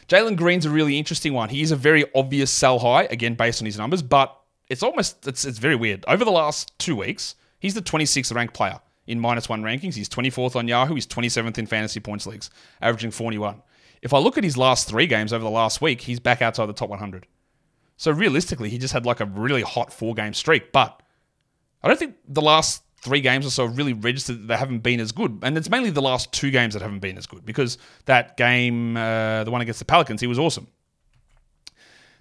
[0.08, 1.50] Jalen Green's a really interesting one.
[1.50, 4.38] He is a very obvious sell high, again, based on his numbers, but
[4.70, 6.04] it's almost, it's, it's very weird.
[6.08, 9.96] Over the last two weeks, he's the 26th ranked player in minus one rankings.
[9.96, 10.96] He's 24th on Yahoo.
[10.96, 12.50] He's 27th in fantasy points leagues,
[12.82, 13.62] averaging 41.
[14.04, 16.66] If I look at his last three games over the last week, he's back outside
[16.66, 17.26] the top 100.
[17.96, 20.74] So realistically, he just had like a really hot four game streak.
[20.74, 21.02] But
[21.82, 25.00] I don't think the last three games or so really registered that they haven't been
[25.00, 25.40] as good.
[25.42, 28.98] And it's mainly the last two games that haven't been as good because that game,
[28.98, 30.68] uh, the one against the Pelicans, he was awesome.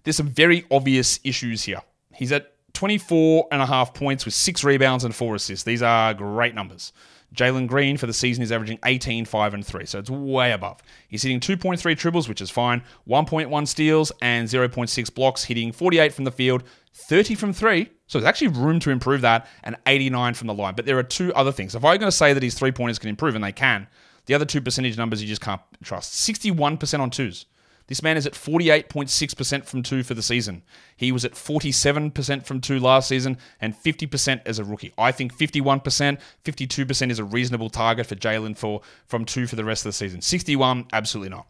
[0.05, 1.83] There's some very obvious issues here.
[2.15, 5.65] He's at 24 and a half points with six rebounds and four assists.
[5.65, 6.93] These are great numbers.
[7.35, 9.87] Jalen Green for the season is averaging 18, 5, and 3.
[9.87, 10.81] So it's way above.
[11.09, 16.25] He's hitting 2.3 triples, which is fine, 1.1 steals, and 0.6 blocks, hitting 48 from
[16.25, 16.65] the field,
[16.95, 17.91] 30 from 3.
[18.07, 20.75] So there's actually room to improve that, and 89 from the line.
[20.75, 21.75] But there are two other things.
[21.75, 23.87] If I'm going to say that his three pointers can improve, and they can,
[24.27, 27.47] the other two percentage numbers you just can't trust 61% on twos.
[27.89, 30.63] This man is at 48.6% from two for the season.
[30.97, 34.93] He was at 47% from two last season and 50% as a rookie.
[34.97, 39.65] I think 51%, 52% is a reasonable target for Jalen for from two for the
[39.65, 40.21] rest of the season.
[40.21, 41.47] 61, absolutely not.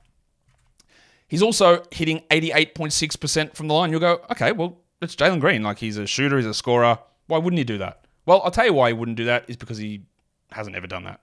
[1.28, 3.90] He's also hitting 88.6% from the line.
[3.90, 5.62] You'll go, okay, well, it's Jalen Green.
[5.62, 6.98] Like he's a shooter, he's a scorer.
[7.26, 8.04] Why wouldn't he do that?
[8.26, 10.02] Well, I'll tell you why he wouldn't do that is because he
[10.50, 11.20] hasn't ever done that.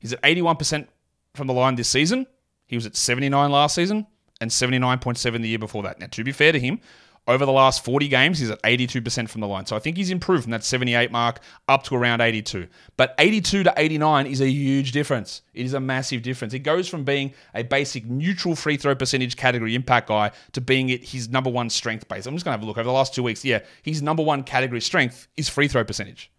[0.00, 0.86] He's at 81%
[1.34, 2.26] from the line this season.
[2.66, 4.06] He was at 79 last season
[4.40, 5.98] and 79.7 the year before that.
[5.98, 6.80] Now, to be fair to him,
[7.26, 9.66] over the last 40 games, he's at 82% from the line.
[9.66, 12.66] So I think he's improved from that 78 mark up to around 82.
[12.96, 15.42] But 82 to 89 is a huge difference.
[15.54, 16.54] It is a massive difference.
[16.54, 20.88] It goes from being a basic neutral free throw percentage category impact guy to being
[20.88, 22.26] it his number one strength base.
[22.26, 23.44] I'm just going to have a look over the last two weeks.
[23.44, 26.32] Yeah, his number one category strength is free throw percentage.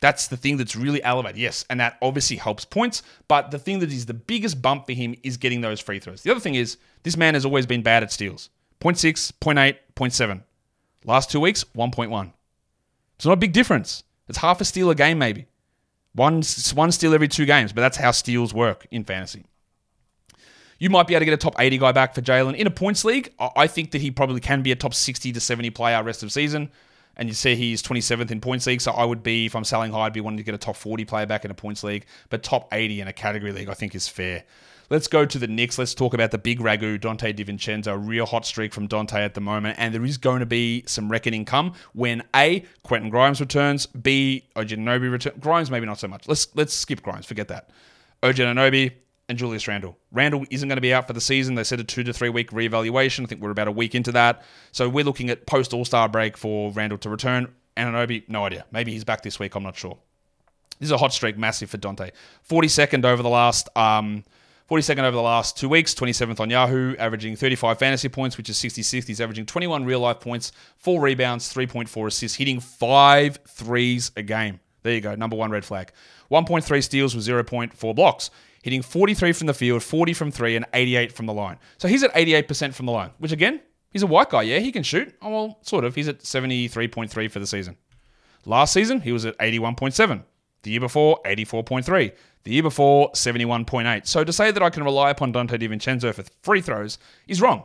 [0.00, 1.38] That's the thing that's really elevated.
[1.38, 4.92] Yes, and that obviously helps points, but the thing that is the biggest bump for
[4.92, 6.22] him is getting those free throws.
[6.22, 8.48] The other thing is, this man has always been bad at steals
[8.80, 10.42] 0.6, 0.8, 0.7.
[11.04, 12.32] Last two weeks, 1.1.
[13.16, 14.04] It's not a big difference.
[14.28, 15.46] It's half a steal a game, maybe.
[16.14, 16.42] One,
[16.74, 19.44] one steal every two games, but that's how steals work in fantasy.
[20.78, 22.56] You might be able to get a top 80 guy back for Jalen.
[22.56, 25.40] In a points league, I think that he probably can be a top 60 to
[25.40, 26.70] 70 player rest of season
[27.16, 28.80] and you see he's 27th in points league.
[28.80, 30.76] So I would be, if I'm selling high, I'd be wanting to get a top
[30.76, 32.06] 40 player back in a points league.
[32.28, 34.44] But top 80 in a category league, I think is fair.
[34.90, 35.78] Let's go to the Knicks.
[35.78, 37.96] Let's talk about the big ragu, Donte DiVincenzo.
[38.04, 39.76] Real hot streak from Donte at the moment.
[39.78, 44.48] And there is going to be some reckoning come when A, Quentin Grimes returns, B,
[44.56, 45.38] Anunoby returns.
[45.38, 46.26] Grimes, maybe not so much.
[46.26, 47.24] Let's let's skip Grimes.
[47.24, 47.70] Forget that.
[48.20, 48.92] Anunoby,
[49.30, 49.96] and Julius Randle.
[50.10, 51.54] Randle isn't going to be out for the season.
[51.54, 53.22] They said a two to three week reevaluation.
[53.22, 54.42] I think we're about a week into that.
[54.72, 57.54] So we're looking at post All Star break for Randle to return.
[57.76, 58.66] Anunoby, no idea.
[58.72, 59.54] Maybe he's back this week.
[59.54, 59.96] I'm not sure.
[60.80, 62.10] This is a hot streak, massive for Donte.
[62.48, 64.24] 42nd over the last um,
[64.68, 68.56] 42nd over the last two weeks, 27th on Yahoo, averaging 35 fantasy points, which is
[68.56, 69.06] 66th.
[69.06, 74.58] He's averaging 21 real life points, four rebounds, 3.4 assists, hitting five threes a game.
[74.82, 75.92] There you go, number one red flag.
[76.30, 78.30] 1.3 steals with 0.4 blocks
[78.62, 81.58] hitting 43 from the field, 40 from three, and 88 from the line.
[81.78, 84.42] So he's at 88% from the line, which again, he's a white guy.
[84.42, 85.14] Yeah, he can shoot.
[85.22, 85.94] Oh, well, sort of.
[85.94, 87.76] He's at 73.3 for the season.
[88.46, 90.22] Last season, he was at 81.7.
[90.62, 92.12] The year before, 84.3.
[92.44, 94.06] The year before, 71.8.
[94.06, 97.64] So to say that I can rely upon Donte DiVincenzo for free throws is wrong.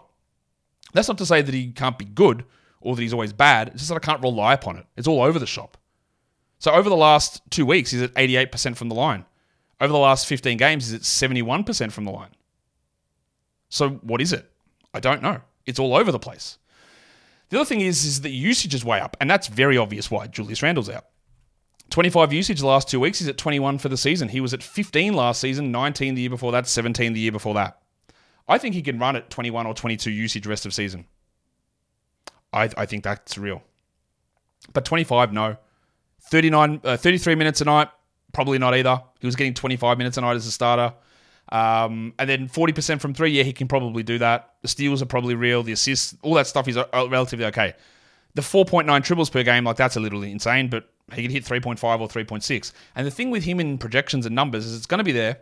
[0.94, 2.46] That's not to say that he can't be good
[2.80, 3.70] or that he's always bad.
[3.70, 4.86] It's just that I can't rely upon it.
[4.96, 5.78] It's all over the shop.
[6.60, 9.26] So over the last two weeks, he's at 88% from the line.
[9.82, 12.30] Over the last 15 games, is it 71% from the line?
[13.70, 14.50] So what is it?
[14.94, 15.42] I don't know.
[15.66, 16.58] It's all over the place.
[17.50, 20.28] The other thing is, is that usage is way up, and that's very obvious why
[20.28, 21.06] Julius Randle's out.
[21.90, 23.20] 25 usage the last two weeks.
[23.20, 24.30] He's at 21 for the season.
[24.30, 27.54] He was at 15 last season, 19 the year before that, 17 the year before
[27.54, 27.82] that.
[28.48, 31.06] I think he can run at 21 or 22 usage rest of season.
[32.54, 33.64] I, I think that's real.
[34.74, 35.58] But 25, no.
[36.22, 37.90] 39, uh, 33 minutes a night,
[38.36, 39.02] probably not either.
[39.22, 40.94] He was getting 25 minutes a night as a starter.
[41.50, 44.56] Um, and then 40% from three, yeah, he can probably do that.
[44.62, 45.64] The steals are probably real.
[45.64, 47.74] The assists, all that stuff is uh, relatively okay.
[48.34, 52.02] The 4.9 triples per game, like that's a little insane, but he could hit 3.5
[52.02, 52.74] or 3.6.
[52.96, 55.40] And the thing with him in projections and numbers is it's going to be there.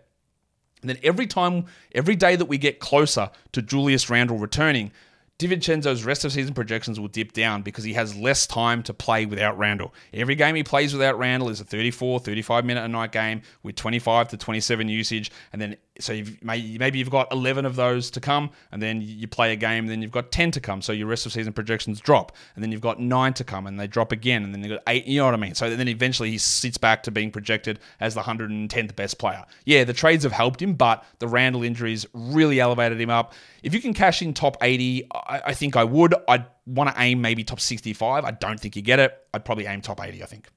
[0.81, 4.91] And then every time, every day that we get closer to Julius Randle returning,
[5.39, 9.25] DiVincenzo's rest of season projections will dip down because he has less time to play
[9.25, 9.93] without Randle.
[10.13, 13.75] Every game he plays without Randle is a 34, 35 minute a night game with
[13.75, 15.31] 25 to 27 usage.
[15.51, 19.27] And then, so you've, maybe you've got 11 of those to come, and then you
[19.27, 20.81] play a game, then you've got 10 to come.
[20.81, 22.35] So your rest of season projections drop.
[22.55, 24.43] And then you've got nine to come, and they drop again.
[24.43, 25.53] And then you've got eight, you know what I mean?
[25.53, 29.45] So then eventually he sits back to being projected as the 110th best player.
[29.65, 33.33] Yeah, the trades have helped him, but the Randle injuries really elevated him up.
[33.61, 36.15] If you can cash in top 80, I, I think I would.
[36.27, 38.25] I'd want to aim maybe top 65.
[38.25, 39.15] I don't think you get it.
[39.33, 40.49] I'd probably aim top 80, I think.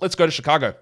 [0.00, 0.74] Let's go to Chicago.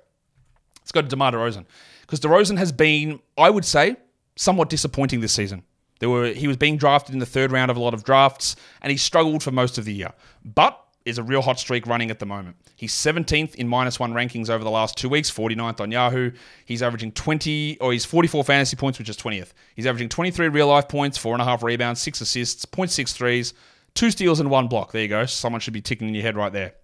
[0.89, 1.67] Let's go to DeMar DeRozan.
[2.01, 3.97] Because DeRozan has been, I would say,
[4.37, 5.65] somewhat disappointing this season.
[6.01, 8.57] There were he was being drafted in the third round of a lot of drafts,
[8.81, 10.15] and he struggled for most of the year.
[10.43, 12.57] But is a real hot streak running at the moment.
[12.75, 16.31] He's 17th in minus one rankings over the last two weeks, 49th on Yahoo.
[16.65, 19.53] He's averaging 20, or he's 44 fantasy points, which is 20th.
[19.75, 23.55] He's averaging 23 real life points, four and a half rebounds, six assists, 0.6 threes,
[23.95, 24.93] two steals, and one block.
[24.93, 25.27] There you go.
[25.27, 26.75] Someone should be ticking in your head right there.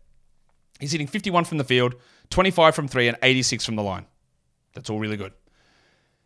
[0.81, 1.95] He's hitting 51 from the field,
[2.31, 4.07] 25 from three, and 86 from the line.
[4.75, 5.33] That's all really good.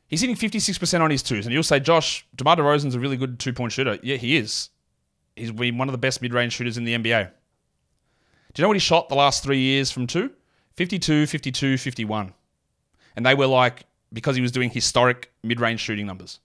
[0.08, 1.44] He's hitting 56% on his twos.
[1.44, 3.98] And you'll say, Josh, DeMar DeRozan's a really good two point shooter.
[4.02, 4.70] Yeah, he is.
[5.36, 7.30] He's been one of the best mid range shooters in the NBA.
[8.54, 10.30] Do you know what he shot the last three years from two?
[10.76, 12.32] 52, 52, 51.
[13.16, 16.40] And they were like, because he was doing historic mid range shooting numbers.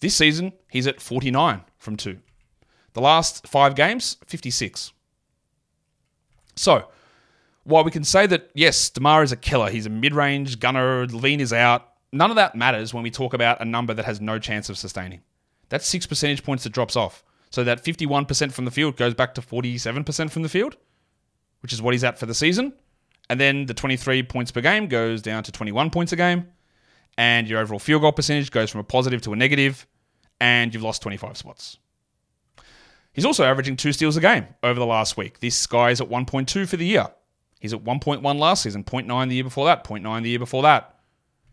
[0.00, 2.18] This season, he's at 49 from two.
[2.94, 4.92] The last five games, 56.
[6.54, 6.88] So,
[7.66, 11.06] while we can say that, yes, DeMar is a killer, he's a mid range gunner,
[11.06, 14.20] LaVine is out, none of that matters when we talk about a number that has
[14.20, 15.20] no chance of sustaining.
[15.68, 17.24] That's six percentage points that drops off.
[17.50, 20.76] So that 51% from the field goes back to 47% from the field,
[21.60, 22.72] which is what he's at for the season.
[23.28, 26.46] And then the 23 points per game goes down to 21 points a game.
[27.18, 29.86] And your overall field goal percentage goes from a positive to a negative,
[30.38, 31.78] and you've lost 25 spots.
[33.12, 35.40] He's also averaging two steals a game over the last week.
[35.40, 37.08] This guy is at 1.2 for the year.
[37.60, 40.96] He's at 1.1 last season, 0.9 the year before that, 0.9 the year before that.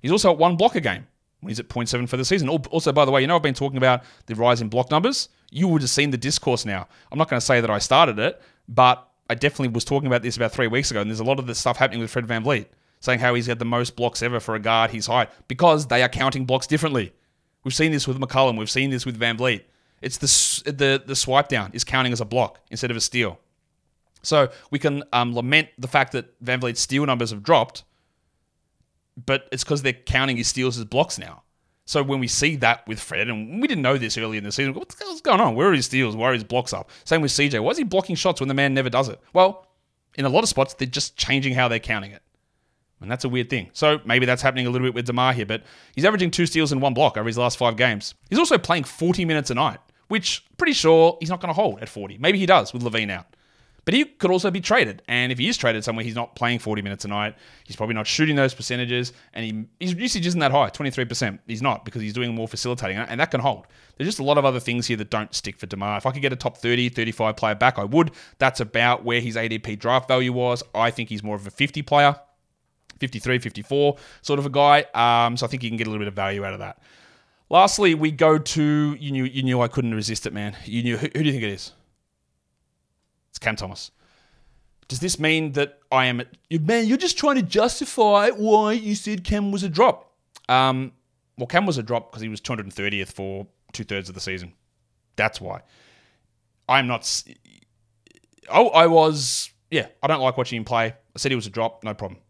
[0.01, 1.07] He's also at one block a game.
[1.39, 2.49] when He's at 0.7 for the season.
[2.49, 5.29] Also, by the way, you know I've been talking about the rise in block numbers.
[5.49, 6.87] You would have seen the discourse now.
[7.11, 10.21] I'm not going to say that I started it, but I definitely was talking about
[10.21, 12.25] this about three weeks ago, and there's a lot of this stuff happening with Fred
[12.25, 12.65] Van VanVleet,
[12.99, 16.03] saying how he's had the most blocks ever for a guard his height because they
[16.03, 17.13] are counting blocks differently.
[17.63, 18.57] We've seen this with McCollum.
[18.57, 19.63] We've seen this with Van VanVleet.
[20.01, 23.39] It's the the the swipe down is counting as a block instead of a steal.
[24.23, 27.83] So we can um, lament the fact that VanVleet's steal numbers have dropped,
[29.25, 31.43] but it's because they're counting his steals as blocks now.
[31.85, 34.51] So when we see that with Fred, and we didn't know this early in the
[34.51, 35.55] season, what's going on?
[35.55, 36.15] Where are his steals?
[36.15, 36.89] Why are his blocks up?
[37.03, 37.61] Same with CJ.
[37.61, 39.19] Why is he blocking shots when the man never does it?
[39.33, 39.67] Well,
[40.15, 42.21] in a lot of spots, they're just changing how they're counting it.
[43.01, 43.69] And that's a weird thing.
[43.73, 45.63] So maybe that's happening a little bit with DeMar here, but
[45.93, 48.15] he's averaging two steals in one block over his last five games.
[48.29, 51.79] He's also playing 40 minutes a night, which pretty sure he's not going to hold
[51.81, 52.17] at 40.
[52.19, 53.35] Maybe he does with LaVine out.
[53.85, 55.01] But he could also be traded.
[55.07, 57.35] And if he is traded somewhere, he's not playing 40 minutes a night.
[57.65, 59.11] He's probably not shooting those percentages.
[59.33, 59.45] And
[59.79, 61.39] he, his usage isn't that high, 23%.
[61.47, 62.97] He's not because he's doing more facilitating.
[62.97, 63.67] And that can hold.
[63.97, 65.97] There's just a lot of other things here that don't stick for DeMar.
[65.97, 68.11] If I could get a top 30, 35 player back, I would.
[68.37, 70.63] That's about where his ADP draft value was.
[70.73, 72.15] I think he's more of a 50 player,
[72.99, 74.85] 53, 54 sort of a guy.
[74.93, 76.79] Um, so I think you can get a little bit of value out of that.
[77.49, 80.55] Lastly, we go to you knew you knew I couldn't resist it, man.
[80.65, 81.73] You knew who, who do you think it is?
[83.33, 83.89] It's Cam Thomas.
[84.87, 86.21] Does this mean that I am,
[86.51, 90.13] man, you're just trying to justify why you said Cam was a drop?
[90.47, 90.91] Um,
[91.35, 94.53] well, Cam was a drop because he was 230th for two thirds of the season.
[95.15, 95.61] That's why.
[96.69, 97.23] I'm not.
[98.51, 99.49] Oh, I was.
[99.71, 100.85] Yeah, I don't like watching him play.
[100.85, 102.21] I said he was a drop, no problem.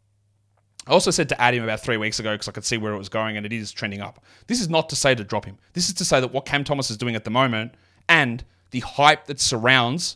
[0.88, 2.94] I also said to add him about three weeks ago because I could see where
[2.94, 4.24] it was going and it is trending up.
[4.48, 5.58] This is not to say to drop him.
[5.74, 7.74] This is to say that what Cam Thomas is doing at the moment
[8.08, 10.16] and the hype that surrounds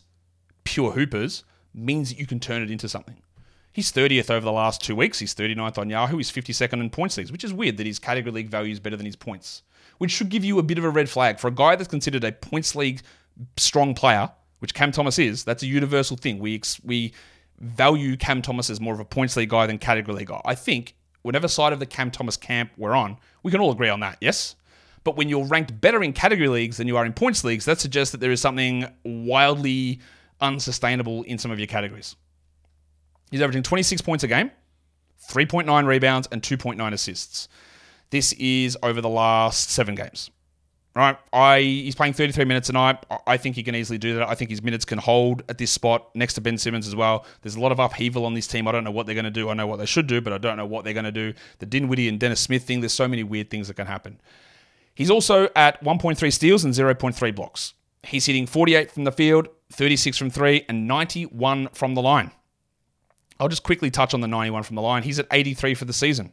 [0.68, 3.22] pure hoopers means that you can turn it into something.
[3.72, 5.18] He's 30th over the last two weeks.
[5.18, 6.18] He's 39th on Yahoo.
[6.18, 8.96] He's 52nd in points leagues, which is weird that his category league value is better
[8.96, 9.62] than his points,
[9.96, 11.38] which should give you a bit of a red flag.
[11.38, 13.00] For a guy that's considered a points league
[13.56, 16.38] strong player, which Cam Thomas is, that's a universal thing.
[16.38, 17.14] We, we
[17.60, 20.42] value Cam Thomas as more of a points league guy than category league guy.
[20.44, 23.88] I think whatever side of the Cam Thomas camp we're on, we can all agree
[23.88, 24.54] on that, yes?
[25.02, 27.80] But when you're ranked better in category leagues than you are in points leagues, that
[27.80, 30.00] suggests that there is something wildly
[30.40, 32.16] unsustainable in some of your categories.
[33.30, 34.50] He's averaging 26 points a game,
[35.28, 37.48] 3.9 rebounds, and 2.9 assists.
[38.10, 40.30] This is over the last seven games.
[40.94, 43.06] Right, I he's playing 33 minutes a night.
[43.24, 44.28] I think he can easily do that.
[44.28, 47.24] I think his minutes can hold at this spot next to Ben Simmons as well.
[47.42, 48.66] There's a lot of upheaval on this team.
[48.66, 49.48] I don't know what they're going to do.
[49.48, 51.34] I know what they should do, but I don't know what they're going to do.
[51.60, 52.80] The Dinwiddie and Dennis Smith thing.
[52.80, 54.20] There's so many weird things that can happen.
[54.92, 57.74] He's also at 1.3 steals and 0.3 blocks.
[58.02, 62.30] He's hitting 48 from the field, 36 from three, and 91 from the line.
[63.40, 65.02] I'll just quickly touch on the 91 from the line.
[65.02, 66.32] He's at 83 for the season.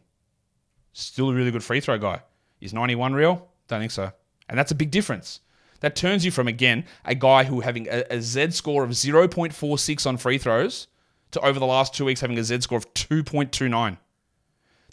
[0.93, 2.21] Still a really good free throw guy.
[2.61, 3.47] Is 91 real?
[3.67, 4.11] Don't think so.
[4.47, 5.41] And that's a big difference.
[5.81, 10.07] That turns you from, again, a guy who having a, a Z score of 0.46
[10.07, 10.87] on free throws
[11.31, 13.97] to over the last two weeks having a Z score of 2.29.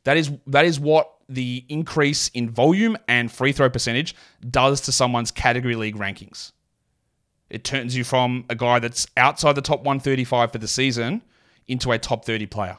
[0.04, 4.14] That is that is what the increase in volume and free throw percentage
[4.50, 6.52] does to someone's category league rankings.
[7.52, 11.20] It turns you from a guy that's outside the top 135 for the season
[11.68, 12.78] into a top 30 player.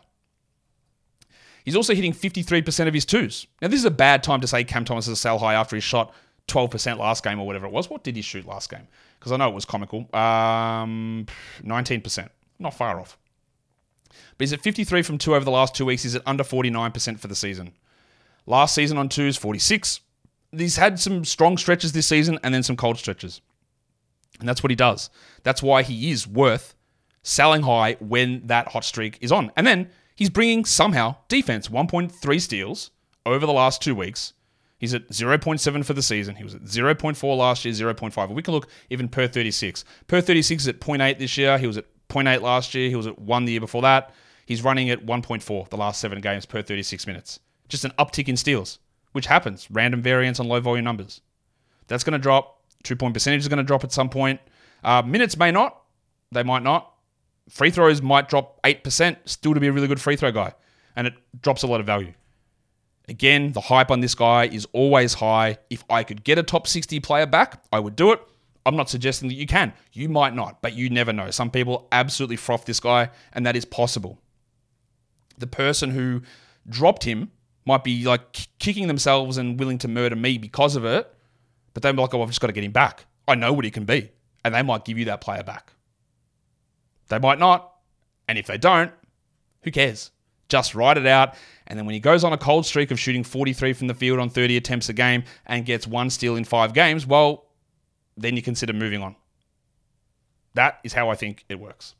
[1.63, 3.45] He's also hitting 53% of his twos.
[3.61, 5.75] Now, this is a bad time to say Cam Thomas is a sell high after
[5.75, 6.11] he shot
[6.47, 7.87] 12% last game or whatever it was.
[7.87, 8.87] What did he shoot last game?
[9.19, 10.09] Because I know it was comical.
[10.11, 11.27] Um,
[11.63, 12.29] 19%.
[12.57, 13.15] Not far off.
[14.09, 16.01] But he's at 53 from two over the last two weeks.
[16.01, 17.73] He's at under 49% for the season.
[18.47, 19.99] Last season on twos, 46.
[20.51, 23.39] He's had some strong stretches this season and then some cold stretches.
[24.39, 25.09] And that's what he does.
[25.43, 26.75] That's why he is worth
[27.21, 29.51] selling high when that hot streak is on.
[29.55, 32.91] And then he's bringing somehow defense 1.3 steals,
[33.25, 34.33] over the last two weeks.
[34.77, 36.35] He's at 0.7 for the season.
[36.35, 38.29] He was at 0.4 last year, 0.5.
[38.33, 39.85] We can look even per 36.
[40.07, 41.57] Per 36 is at 0.8 this year.
[41.57, 42.89] He was at 0.8 last year.
[42.89, 44.13] He was at 1 the year before that.
[44.45, 47.39] He's running at 1.4 the last seven games per 36 minutes.
[47.69, 48.79] Just an uptick in steals,
[49.13, 49.71] which happens.
[49.71, 51.21] Random variance on low volume numbers.
[51.87, 52.61] That's going to drop.
[52.83, 54.39] Two point percentage is going to drop at some point.
[54.83, 55.81] Uh, minutes may not.
[56.31, 56.93] They might not.
[57.49, 60.53] Free throws might drop 8%, still to be a really good free throw guy.
[60.95, 62.13] And it drops a lot of value.
[63.09, 65.57] Again, the hype on this guy is always high.
[65.69, 68.21] If I could get a top 60 player back, I would do it.
[68.65, 69.73] I'm not suggesting that you can.
[69.91, 71.29] You might not, but you never know.
[71.31, 74.19] Some people absolutely froth this guy, and that is possible.
[75.37, 76.21] The person who
[76.69, 77.31] dropped him
[77.65, 81.13] might be like kicking themselves and willing to murder me because of it,
[81.73, 83.05] but they're like, oh, I've just got to get him back.
[83.27, 84.11] I know what he can be.
[84.45, 85.73] And they might give you that player back.
[87.09, 87.71] They might not.
[88.27, 88.91] And if they don't,
[89.63, 90.11] who cares?
[90.49, 91.35] Just ride it out.
[91.67, 94.19] And then when he goes on a cold streak of shooting 43 from the field
[94.19, 97.45] on 30 attempts a game and gets one steal in five games, well,
[98.17, 99.15] then you consider moving on.
[100.53, 101.95] That is how I think it works.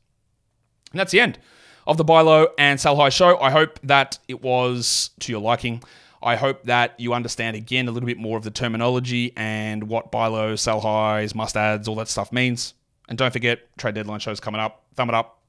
[0.92, 1.40] And that's the end
[1.88, 3.40] of the buy low and sell high show.
[3.40, 5.82] I hope that it was to your liking.
[6.24, 10.12] I hope that you understand again a little bit more of the terminology and what
[10.12, 12.74] buy low, sell highs, must ads, all that stuff means.
[13.10, 14.84] And don't forget, trade deadline shows coming up.
[14.96, 15.42] Thumb it up,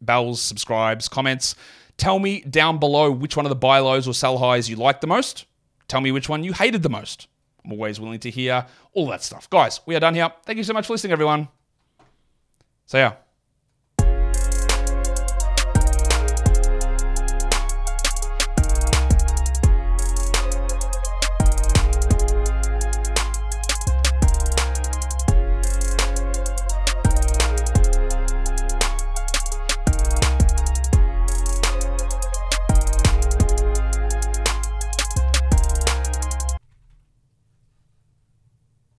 [0.00, 1.56] bells, subscribes, comments.
[1.96, 5.00] Tell me down below which one of the buy lows or sell highs you liked
[5.00, 5.46] the most.
[5.88, 7.28] Tell me which one you hated the most.
[7.64, 9.48] I'm always willing to hear all that stuff.
[9.50, 10.32] Guys, we are done here.
[10.44, 11.48] Thank you so much for listening, everyone.
[12.86, 13.14] So, yeah.